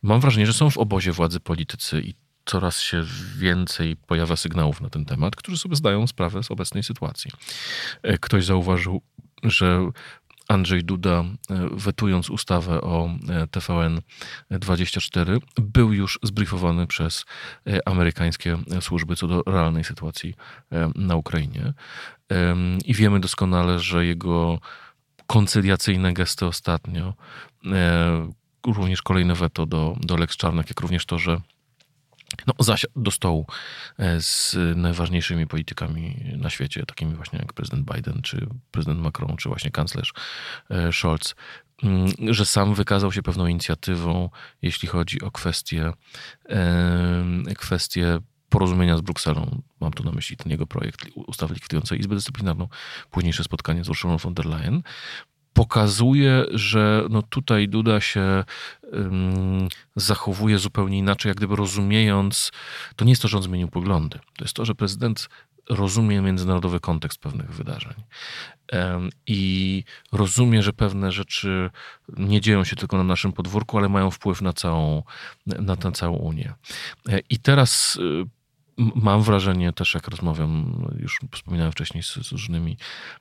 mam 0.02 0.20
wrażenie, 0.20 0.46
że 0.46 0.52
są 0.52 0.70
w 0.70 0.78
obozie 0.78 1.12
władzy 1.12 1.40
politycy 1.40 2.00
i 2.00 2.14
coraz 2.44 2.80
się 2.80 3.04
więcej 3.37 3.96
pojawia 3.96 4.37
sygnałów 4.37 4.80
na 4.80 4.90
ten 4.90 5.04
temat, 5.04 5.37
którzy 5.37 5.59
sobie 5.59 5.76
zdają 5.76 6.07
sprawę 6.07 6.42
z 6.42 6.50
obecnej 6.50 6.83
sytuacji. 6.83 7.30
E, 8.02 8.18
ktoś 8.18 8.44
zauważył, 8.44 9.02
że 9.42 9.90
Andrzej 10.48 10.85
Duda, 10.85 11.24
e, 11.50 11.68
wetując 11.72 12.30
ustawę 12.30 12.80
o 12.80 13.09
e, 13.28 13.46
TVN24, 13.46 15.38
był 15.57 15.92
już 15.92 16.18
zbriefowany 16.22 16.87
przez 16.87 17.24
amerykańskie 17.85 18.59
służby 18.80 19.16
co 19.16 19.28
do 19.28 19.42
realnej 19.46 19.85
sytuacji 19.85 20.35
na 20.94 21.16
Ukrainie. 21.16 21.72
I 22.85 22.94
wiemy 22.94 23.20
doskonale, 23.20 23.78
że 23.78 24.07
jego 24.07 24.59
koncyliacyjne 25.26 26.12
gesty 26.12 26.46
ostatnio, 26.46 27.14
również 28.66 29.02
kolejne 29.02 29.35
weto 29.35 29.66
do, 29.66 29.96
do 30.00 30.16
Lex 30.16 30.37
Czarnek, 30.37 30.68
jak 30.68 30.80
również 30.80 31.07
to, 31.07 31.18
że 31.18 31.40
no, 32.47 32.55
zasiadł 32.59 33.01
do 33.01 33.11
stołu 33.11 33.47
e, 33.99 34.20
z 34.20 34.57
najważniejszymi 34.77 35.47
politykami 35.47 36.33
na 36.37 36.51
świecie, 36.51 36.87
takimi 36.87 37.14
właśnie 37.14 37.38
jak 37.38 37.53
prezydent 37.53 37.92
Biden, 37.94 38.23
czy 38.23 38.47
prezydent 38.70 39.01
Macron, 39.01 39.37
czy 39.37 39.49
właśnie 39.49 39.70
kanclerz 39.70 40.12
e, 40.70 40.92
Scholz, 40.92 41.35
mm, 41.83 42.12
że 42.35 42.44
sam 42.44 42.75
wykazał 42.75 43.12
się 43.12 43.23
pewną 43.23 43.47
inicjatywą, 43.47 44.31
jeśli 44.62 44.88
chodzi 44.88 45.23
o 45.23 45.31
kwestie, 45.31 45.92
kwestie 47.59 48.18
porozumienia 48.49 48.97
z 48.97 49.01
Brukselą. 49.01 49.62
Mam 49.81 49.92
tu 49.92 50.05
na 50.05 50.12
myśli 50.12 50.37
ten 50.37 50.53
jego 50.53 50.66
projekt 50.66 51.01
ustawy 51.14 51.55
likwidującej 51.55 52.01
Izbę 52.01 52.14
Dyscyplinarną, 52.14 52.68
późniejsze 53.11 53.44
spotkanie 53.44 53.85
z 53.85 53.88
Urszulą 53.88 54.16
von 54.16 54.35
der 54.35 54.47
Leyen 54.47 54.83
pokazuje, 55.55 56.44
że 56.51 57.05
no 57.11 57.23
tutaj 57.23 57.68
Duda 57.68 58.01
się 58.01 58.44
zachowuje 59.96 60.59
zupełnie 60.59 60.98
inaczej, 60.98 61.30
jak 61.30 61.37
gdyby 61.37 61.57
rozumiejąc, 61.57 62.52
to 62.96 63.04
nie 63.04 63.12
jest 63.12 63.22
to, 63.22 63.28
że 63.28 63.37
on 63.37 63.42
zmienił 63.42 63.68
poglądy. 63.68 64.18
To 64.18 64.44
jest 64.44 64.54
to, 64.54 64.64
że 64.64 64.74
prezydent 64.74 65.28
rozumie 65.70 66.20
międzynarodowy 66.20 66.80
kontekst 66.80 67.20
pewnych 67.20 67.50
wydarzeń 67.50 67.94
i 69.26 69.85
rozumie, 70.12 70.62
że 70.62 70.72
pewne 70.72 71.12
rzeczy 71.12 71.70
nie 72.09 72.40
dzieją 72.40 72.64
się 72.64 72.76
tylko 72.76 72.96
na 72.96 73.04
naszym 73.04 73.33
podwórku, 73.33 73.78
ale 73.78 73.88
mają 73.88 74.11
wpływ 74.11 74.42
na 74.42 74.52
całą, 74.52 75.02
na, 75.46 75.76
na 75.76 75.92
całą 75.92 76.16
Unię. 76.16 76.54
E, 77.09 77.20
I 77.30 77.38
teraz 77.38 77.96
y, 77.96 78.24
mam 78.76 79.22
wrażenie 79.22 79.72
też, 79.72 79.94
jak 79.94 80.08
rozmawiam, 80.08 80.84
już 80.98 81.20
wspominałem 81.32 81.72
wcześniej 81.72 82.02
z, 82.02 82.14
z 82.14 82.32
różnymi 82.32 82.76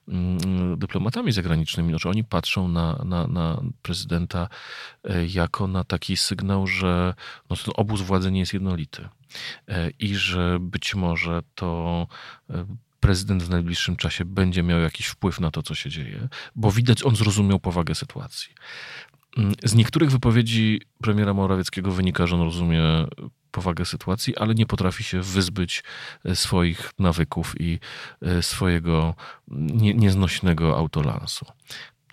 mm, 0.07 0.79
dyplomatami 0.79 1.31
zagranicznymi, 1.31 1.91
no, 1.91 1.99
że 1.99 2.09
oni 2.09 2.23
patrzą 2.23 2.67
na, 2.67 3.03
na, 3.05 3.27
na 3.27 3.61
prezydenta 3.81 4.49
e, 5.03 5.25
jako 5.25 5.67
na 5.67 5.83
taki 5.83 6.17
sygnał, 6.17 6.67
że 6.67 7.13
no, 7.49 7.55
ten 7.55 7.73
obóz 7.77 8.01
władzy 8.01 8.31
nie 8.31 8.39
jest 8.39 8.53
jednolity 8.53 9.09
e, 9.67 9.89
i 9.89 10.15
że 10.15 10.57
być 10.59 10.95
może 10.95 11.41
to 11.55 12.07
e, 12.49 12.65
prezydent 12.99 13.43
w 13.43 13.49
najbliższym 13.49 13.95
czasie 13.95 14.25
będzie 14.25 14.63
miał 14.63 14.79
jakiś 14.79 15.05
wpływ 15.05 15.39
na 15.39 15.51
to, 15.51 15.63
co 15.63 15.75
się 15.75 15.89
dzieje, 15.89 16.27
bo 16.55 16.71
widać, 16.71 17.03
on 17.03 17.15
zrozumiał 17.15 17.59
powagę 17.59 17.95
sytuacji. 17.95 18.53
Mm, 19.37 19.53
z 19.63 19.75
niektórych 19.75 20.11
wypowiedzi 20.11 20.81
premiera 21.01 21.33
Morawieckiego 21.33 21.91
wynika, 21.91 22.27
że 22.27 22.35
on 22.35 22.41
rozumie 22.41 22.83
powagę 23.51 23.85
sytuacji, 23.85 24.37
ale 24.37 24.55
nie 24.55 24.65
potrafi 24.65 25.03
się 25.03 25.21
wyzbyć 25.21 25.83
e, 26.25 26.35
swoich 26.35 26.91
nawyków 26.99 27.61
i 27.61 27.79
e, 28.21 28.43
swojego 28.43 29.15
nie, 29.47 29.93
nieznośnego 29.93 30.77
autolansu. 30.77 31.45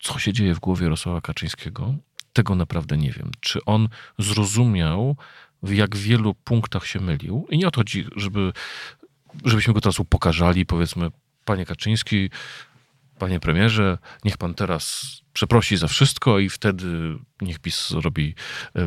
Co 0.03 0.19
się 0.19 0.33
dzieje 0.33 0.55
w 0.55 0.61
głowie 0.61 0.89
Rosława 0.89 1.21
Kaczyńskiego? 1.21 1.95
Tego 2.33 2.55
naprawdę 2.55 2.97
nie 2.97 3.13
wiem. 3.13 3.31
Czy 3.41 3.65
on 3.65 3.89
zrozumiał, 4.19 5.17
w 5.63 5.73
jak 5.73 5.97
wielu 5.97 6.35
punktach 6.35 6.87
się 6.87 7.01
mylił? 7.01 7.47
I 7.51 7.59
nie 7.59 7.69
o 7.69 7.71
to 7.71 7.81
chodzi, 7.81 8.07
żeby, 8.17 8.53
żebyśmy 9.45 9.75
go 9.75 9.81
teraz 9.81 10.01
upokarzali, 10.01 10.67
powiedzmy, 10.67 11.11
panie 11.45 11.67
Kaczyński, 11.67 12.31
panie 13.21 13.41
premierze, 13.41 13.99
niech 14.25 14.37
pan 14.37 14.55
teraz 14.55 15.17
przeprosi 15.33 15.77
za 15.77 15.89
wszystko 15.89 16.39
i 16.39 16.49
wtedy 16.49 16.87
niech 17.41 17.59
PiS 17.59 17.91
robi, 17.91 18.35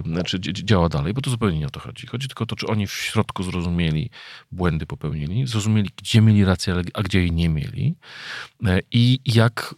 znaczy 0.06 0.40
działa 0.40 0.90
dalej, 0.90 1.14
bo 1.14 1.22
to 1.22 1.30
zupełnie 1.30 1.60
nie 1.60 1.68
o 1.68 1.70
to 1.70 1.80
chodzi. 1.80 2.08
Chodzi 2.08 2.28
tylko 2.28 2.44
o 2.44 2.48
to, 2.48 2.56
czy 2.56 2.68
oni 2.68 2.88
w 2.88 2.92
środku 2.92 3.44
zrozumieli, 3.44 4.10
błędy 4.52 4.86
popełnili, 4.86 5.48
zrozumieli, 5.48 5.90
gdzie 5.98 6.22
mieli 6.22 6.46
rację, 6.46 6.76
a 6.94 7.02
gdzie 7.04 7.20
jej 7.20 7.32
nie 7.32 7.50
mieli 7.50 7.96
e, 8.66 8.80
i 8.92 9.20
jak 9.26 9.76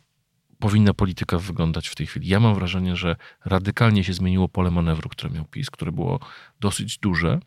powinna 0.59 0.93
polityka 0.93 1.39
wyglądać 1.39 1.87
w 1.87 1.95
tej 1.95 2.07
chwili. 2.07 2.27
Ja 2.27 2.39
mam 2.39 2.55
wrażenie, 2.55 2.95
że 2.95 3.15
radykalnie 3.45 4.03
się 4.03 4.13
zmieniło 4.13 4.49
pole 4.49 4.71
manewru, 4.71 5.09
które 5.09 5.33
miał 5.33 5.45
PiS, 5.45 5.69
które 5.69 5.91
było 5.91 6.19
dosyć 6.59 6.97
duże, 6.97 7.39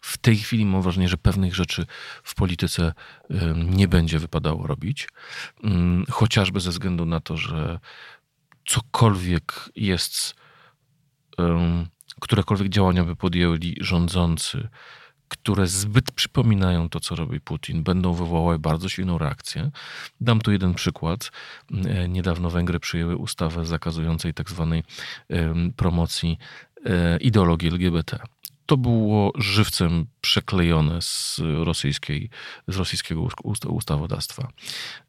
w 0.00 0.18
tej 0.18 0.36
chwili 0.36 0.66
mam 0.66 0.82
wrażenie, 0.82 1.08
że 1.08 1.16
pewnych 1.16 1.54
rzeczy 1.54 1.86
w 2.24 2.34
polityce 2.34 2.92
nie 3.54 3.88
będzie 3.88 4.18
wypadało 4.18 4.66
robić, 4.66 5.08
chociażby 6.10 6.60
ze 6.60 6.70
względu 6.70 7.06
na 7.06 7.20
to, 7.20 7.36
że 7.36 7.78
cokolwiek 8.66 9.70
jest, 9.76 10.34
którekolwiek 12.20 12.68
działania 12.68 13.04
by 13.04 13.16
podjęli 13.16 13.76
rządzący, 13.80 14.68
które 15.28 15.66
zbyt 15.66 16.12
przypominają 16.12 16.88
to, 16.88 17.00
co 17.00 17.16
robi 17.16 17.40
Putin, 17.40 17.82
będą 17.82 18.12
wywołały 18.12 18.58
bardzo 18.58 18.88
silną 18.88 19.18
reakcję. 19.18 19.70
Dam 20.20 20.40
tu 20.40 20.52
jeden 20.52 20.74
przykład. 20.74 21.30
E, 21.84 22.08
niedawno 22.08 22.50
Węgry 22.50 22.80
przyjęły 22.80 23.16
ustawę 23.16 23.66
zakazującej 23.66 24.34
tak 24.34 24.50
zwanej 24.50 24.82
promocji 25.76 26.38
e, 26.86 27.16
ideologii 27.16 27.68
LGBT 27.68 28.18
to 28.66 28.76
było 28.76 29.32
żywcem 29.38 30.06
przeklejone 30.20 31.02
z, 31.02 31.40
rosyjskiej, 31.64 32.30
z 32.68 32.76
rosyjskiego 32.76 33.28
ustawodawstwa. 33.68 34.48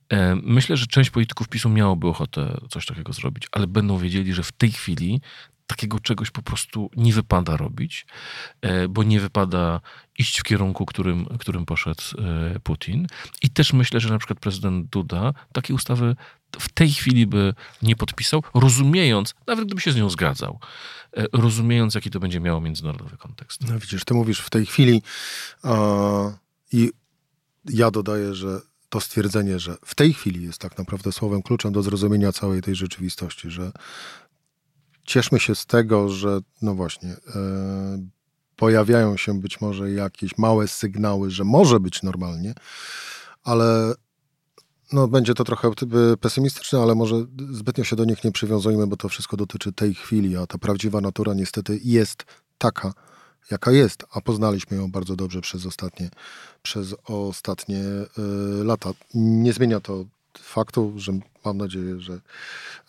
E, 0.09 0.35
myślę, 0.35 0.77
że 0.77 0.87
część 0.87 1.09
polityków 1.09 1.49
PiSu 1.49 1.69
miałoby 1.69 2.07
ochotę 2.07 2.57
coś 2.69 2.85
takiego 2.85 3.13
zrobić, 3.13 3.47
ale 3.51 3.67
będą 3.67 3.97
wiedzieli, 3.97 4.33
że 4.33 4.43
w 4.43 4.51
tej 4.51 4.71
chwili 4.71 5.21
takiego 5.67 5.99
czegoś 5.99 6.31
po 6.31 6.41
prostu 6.41 6.89
nie 6.95 7.13
wypada 7.13 7.57
robić, 7.57 8.05
e, 8.61 8.87
bo 8.87 9.03
nie 9.03 9.19
wypada 9.19 9.81
iść 10.17 10.39
w 10.39 10.43
kierunku, 10.43 10.85
którym, 10.85 11.25
którym 11.39 11.65
poszedł 11.65 12.03
e, 12.17 12.59
Putin. 12.59 13.07
I 13.41 13.49
też 13.49 13.73
myślę, 13.73 13.99
że 13.99 14.09
na 14.09 14.17
przykład 14.17 14.39
prezydent 14.39 14.89
Duda 14.89 15.33
takiej 15.53 15.75
ustawy 15.75 16.15
w 16.59 16.69
tej 16.69 16.89
chwili 16.91 17.27
by 17.27 17.53
nie 17.81 17.95
podpisał, 17.95 18.43
rozumiejąc, 18.53 19.35
nawet 19.47 19.65
gdyby 19.65 19.81
się 19.81 19.91
z 19.91 19.95
nią 19.95 20.09
zgadzał, 20.09 20.59
e, 21.17 21.25
rozumiejąc, 21.33 21.95
jaki 21.95 22.09
to 22.11 22.19
będzie 22.19 22.39
miało 22.39 22.61
międzynarodowy 22.61 23.17
kontekst. 23.17 23.69
No 23.69 23.79
widzisz, 23.79 24.05
ty 24.05 24.13
mówisz 24.13 24.39
w 24.39 24.49
tej 24.49 24.65
chwili 24.65 25.01
i 26.71 26.91
ja 27.69 27.91
dodaję, 27.91 28.33
że 28.33 28.61
to 28.89 29.01
stwierdzenie, 29.01 29.59
że 29.59 29.77
w 29.85 29.95
tej 29.95 30.13
chwili 30.13 30.43
jest 30.43 30.59
tak 30.59 30.77
naprawdę 30.77 31.11
słowem 31.11 31.41
kluczem 31.41 31.73
do 31.73 31.83
zrozumienia 31.83 32.31
całej 32.31 32.61
tej 32.61 32.75
rzeczywistości, 32.75 33.51
że 33.51 33.71
cieszmy 35.05 35.39
się 35.39 35.55
z 35.55 35.65
tego, 35.65 36.09
że 36.09 36.39
no 36.61 36.75
właśnie, 36.75 37.09
e, 37.09 38.07
pojawiają 38.55 39.17
się 39.17 39.39
być 39.39 39.61
może 39.61 39.91
jakieś 39.91 40.37
małe 40.37 40.67
sygnały, 40.67 41.31
że 41.31 41.43
może 41.43 41.79
być 41.79 42.03
normalnie, 42.03 42.53
ale 43.43 43.93
no, 44.93 45.07
będzie 45.07 45.33
to 45.33 45.43
trochę 45.43 45.71
pesymistyczne, 46.21 46.79
ale 46.79 46.95
może 46.95 47.25
zbytnio 47.51 47.83
się 47.83 47.95
do 47.95 48.05
nich 48.05 48.23
nie 48.23 48.31
przywiązujmy, 48.31 48.87
bo 48.87 48.97
to 48.97 49.09
wszystko 49.09 49.37
dotyczy 49.37 49.73
tej 49.73 49.93
chwili, 49.93 50.37
a 50.37 50.47
ta 50.47 50.57
prawdziwa 50.57 51.01
natura 51.01 51.33
niestety 51.33 51.79
jest 51.83 52.25
taka, 52.57 52.93
jaka 53.51 53.71
jest, 53.71 54.05
a 54.11 54.21
poznaliśmy 54.21 54.77
ją 54.77 54.91
bardzo 54.91 55.15
dobrze 55.15 55.41
przez 55.41 55.65
ostatnie, 55.65 56.09
przez 56.61 56.95
ostatnie 57.03 57.79
y, 57.79 58.63
lata. 58.63 58.91
Nie 59.13 59.53
zmienia 59.53 59.79
to 59.79 60.05
faktu, 60.39 60.93
że 60.95 61.13
mam 61.45 61.57
nadzieję, 61.57 61.99
że 61.99 62.19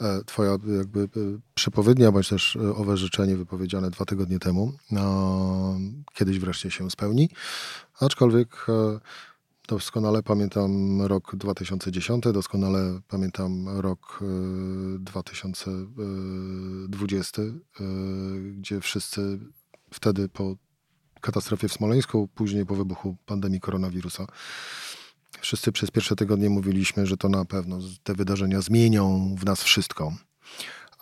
e, 0.01 0.25
twoja 0.27 0.51
jakby 0.79 1.01
e, 1.01 1.07
przepowiednia, 1.55 2.13
bądź 2.13 2.29
też 2.29 2.57
e, 2.57 2.75
owe 2.75 2.97
życzenie 2.97 3.37
wypowiedziane 3.37 3.91
dwa 3.91 4.05
tygodnie 4.05 4.39
temu 4.39 4.73
kiedyś 6.15 6.39
wreszcie 6.39 6.71
się 6.71 6.91
spełni. 6.91 7.29
Aczkolwiek 8.01 8.67
doskonale 9.69 10.23
pamiętam 10.23 11.03
rok 11.03 11.37
2010, 11.37 12.25
doskonale 12.33 13.01
pamiętam 13.09 13.79
rok 13.79 14.21
2020, 14.99 17.43
gdzie 18.59 18.81
wszyscy 18.81 19.39
wtedy 19.91 20.29
po 20.29 20.57
katastrofie 21.21 21.69
w 21.69 21.73
Smoleńsku, 21.73 22.29
później 22.35 22.67
po 22.67 22.75
wybuchu 22.75 23.17
pandemii 23.27 23.61
koronawirusa, 23.61 24.27
Wszyscy 25.47 25.73
przez 25.73 25.91
pierwsze 25.91 26.17
tygodnie 26.17 26.51
mówiliśmy, 26.51 27.07
że 27.07 27.17
to 27.17 27.29
na 27.29 27.45
pewno 27.45 27.79
te 28.03 28.15
wydarzenia 28.15 28.61
zmienią 28.61 29.35
w 29.39 29.45
nas 29.45 29.63
wszystko. 29.63 30.13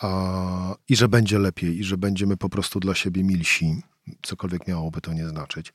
A, 0.01 0.75
I 0.89 0.97
że 0.97 1.09
będzie 1.09 1.39
lepiej, 1.39 1.79
i 1.79 1.85
że 1.85 1.97
będziemy 1.97 2.37
po 2.37 2.49
prostu 2.49 2.81
dla 2.81 2.95
siebie 2.95 3.25
milsi, 3.25 3.83
cokolwiek 4.23 4.69
miałoby 4.69 5.01
to 5.01 5.13
nie 5.13 5.29
znaczyć. 5.29 5.73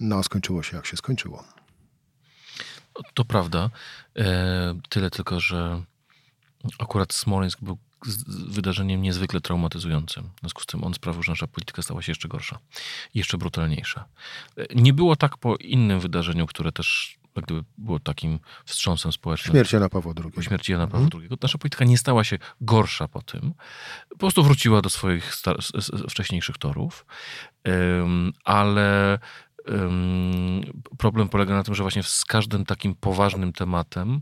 No 0.00 0.16
a 0.16 0.22
skończyło 0.22 0.62
się 0.62 0.76
jak 0.76 0.86
się 0.86 0.96
skończyło. 0.96 1.44
To 3.14 3.24
prawda. 3.24 3.70
E, 4.16 4.78
tyle 4.88 5.10
tylko, 5.10 5.40
że 5.40 5.82
akurat 6.78 7.12
Smoleńsk 7.12 7.60
był 7.60 7.78
wydarzeniem 8.48 9.02
niezwykle 9.02 9.40
traumatyzującym. 9.40 10.30
W 10.36 10.40
związku 10.40 10.62
z 10.62 10.66
tym 10.66 10.84
on 10.84 10.94
sprawił, 10.94 11.22
że 11.22 11.32
nasza 11.32 11.46
polityka 11.46 11.82
stała 11.82 12.02
się 12.02 12.10
jeszcze 12.10 12.28
gorsza, 12.28 12.58
jeszcze 13.14 13.38
brutalniejsza. 13.38 14.08
E, 14.56 14.74
nie 14.74 14.92
było 14.92 15.16
tak 15.16 15.36
po 15.36 15.56
innym 15.56 16.00
wydarzeniu, 16.00 16.46
które 16.46 16.72
też 16.72 17.18
jak 17.36 17.44
gdyby 17.44 17.64
było 17.78 18.00
takim 18.00 18.38
wstrząsem 18.64 19.12
społecznym. 19.12 19.52
Śmierć 19.52 19.72
Jana 19.72 19.88
Pawła 19.88 20.12
II. 20.24 20.32
Po 20.32 20.42
śmierci 20.42 20.72
Jana 20.72 20.86
Pawła 20.86 21.08
II. 21.14 21.28
Nasza 21.42 21.58
polityka 21.58 21.84
nie 21.84 21.98
stała 21.98 22.24
się 22.24 22.38
gorsza 22.60 23.08
po 23.08 23.22
tym. 23.22 23.54
Po 24.08 24.16
prostu 24.16 24.42
wróciła 24.42 24.82
do 24.82 24.90
swoich 24.90 25.32
wcześniejszych 26.08 26.58
torów. 26.58 27.06
Um, 27.64 28.32
ale 28.44 29.18
um, 29.68 30.60
problem 30.98 31.28
polega 31.28 31.54
na 31.54 31.62
tym, 31.62 31.74
że 31.74 31.82
właśnie 31.82 32.02
z 32.02 32.24
każdym 32.24 32.64
takim 32.64 32.94
poważnym 32.94 33.52
tematem 33.52 34.20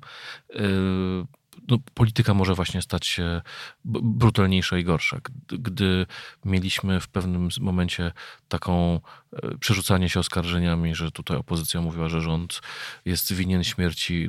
um, 0.48 1.26
no, 1.68 1.78
polityka 1.94 2.34
może 2.34 2.54
właśnie 2.54 2.82
stać 2.82 3.06
się 3.06 3.40
brutalniejsza 3.84 4.78
i 4.78 4.84
gorsza. 4.84 5.20
Gdy 5.48 6.06
mieliśmy 6.44 7.00
w 7.00 7.08
pewnym 7.08 7.48
momencie 7.60 8.12
taką 8.48 9.00
e, 9.32 9.58
przerzucanie 9.58 10.08
się 10.08 10.20
oskarżeniami, 10.20 10.94
że 10.94 11.10
tutaj 11.10 11.36
opozycja 11.36 11.80
mówiła, 11.80 12.08
że 12.08 12.20
rząd 12.20 12.60
jest 13.04 13.32
winien 13.32 13.64
śmierci 13.64 14.28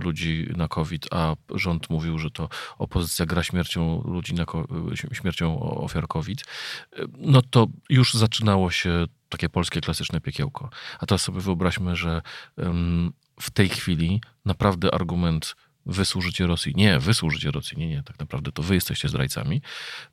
ludzi 0.00 0.48
na 0.56 0.68
COVID, 0.68 1.06
a 1.10 1.34
rząd 1.54 1.90
mówił, 1.90 2.18
że 2.18 2.30
to 2.30 2.48
opozycja 2.78 3.26
gra 3.26 3.42
śmiercią 3.42 4.02
ludzi 4.04 4.34
na 4.34 4.44
śmiercią 5.12 5.60
ofiar 5.60 6.08
COVID, 6.08 6.40
e, 6.92 7.02
no 7.18 7.42
to 7.42 7.66
już 7.88 8.14
zaczynało 8.14 8.70
się 8.70 9.06
takie 9.28 9.48
polskie 9.48 9.80
klasyczne 9.80 10.20
piekiełko. 10.20 10.70
A 11.00 11.06
teraz 11.06 11.22
sobie 11.22 11.40
wyobraźmy, 11.40 11.96
że 11.96 12.22
w 13.40 13.50
tej 13.50 13.68
chwili 13.68 14.20
naprawdę 14.44 14.94
argument 14.94 15.56
wy 15.86 16.04
służycie 16.04 16.46
Rosji. 16.46 16.72
Nie, 16.76 16.98
wy 16.98 17.14
służycie 17.14 17.50
Rosji. 17.50 17.78
Nie, 17.78 17.88
nie, 17.88 18.02
tak 18.02 18.18
naprawdę 18.18 18.52
to 18.52 18.62
wy 18.62 18.74
jesteście 18.74 19.08
zdrajcami. 19.08 19.62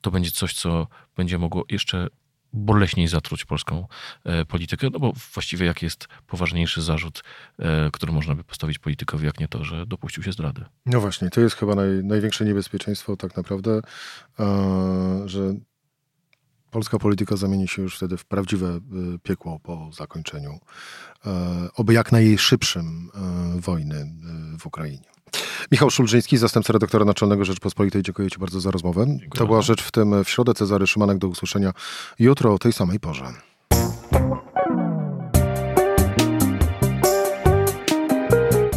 To 0.02 0.12
będzie 0.12 0.32
coś, 0.32 0.54
co 0.54 0.88
będzie 1.16 1.38
mogło 1.38 1.66
jeszcze 1.70 2.08
boleśniej 2.54 3.08
zatruć 3.08 3.46
polską 3.46 3.88
e, 4.24 4.46
politykę, 4.46 4.88
no 4.94 5.00
bo 5.00 5.14
właściwie 5.34 5.66
jaki 5.66 5.86
jest 5.86 6.08
poważniejszy 6.28 6.82
zarzut, 6.82 7.24
e, 7.60 7.90
który 7.94 8.12
można 8.12 8.36
by 8.36 8.44
postawić 8.44 8.80
politykowi, 8.80 9.26
jak 9.26 9.40
nie 9.40 9.48
to, 9.48 9.64
że 9.64 9.86
dopuścił 9.86 10.24
się 10.24 10.32
zdrady. 10.32 10.66
No 10.86 11.02
właśnie, 11.02 11.30
to 11.30 11.42
jest 11.42 11.56
chyba 11.56 11.76
naj, 11.76 12.04
największe 12.04 12.46
niebezpieczeństwo 12.46 13.18
tak 13.18 13.38
naprawdę, 13.38 13.82
e, 14.40 15.24
że 15.26 15.54
polska 16.72 17.00
polityka 17.00 17.36
zamieni 17.36 17.68
się 17.68 17.82
już 17.82 17.98
wtedy 17.98 18.18
w 18.18 18.26
prawdziwe 18.26 18.68
e, 18.68 18.80
piekło 19.24 19.60
po 19.60 19.90
zakończeniu, 19.94 20.60
e, 21.26 21.30
oby 21.76 21.94
jak 21.94 22.12
najszybszym 22.12 23.10
e, 23.16 23.62
wojny 23.62 24.12
w 24.60 24.66
Ukrainie. 24.66 25.12
Michał 25.72 25.90
Szulżyński, 25.90 26.38
zastępca 26.38 26.74
redaktora 26.74 27.06
naczelnego 27.06 27.46
Rzeczpospolitej. 27.46 28.04
Dziękuję 28.04 28.30
Ci 28.30 28.40
bardzo 28.40 28.60
za 28.60 28.72
rozmowę. 28.72 29.06
Dziękuję 29.08 29.30
to 29.40 29.46
była 29.46 29.62
rzecz 29.62 29.84
w 29.84 29.92
tym 29.92 30.24
w 30.24 30.30
środę. 30.30 30.54
Cezary 30.54 30.88
Szymanek 30.88 31.18
do 31.18 31.28
usłyszenia 31.28 31.74
jutro 32.20 32.54
o 32.54 32.60
tej 32.60 32.74
samej 32.74 33.00
porze. 33.00 33.51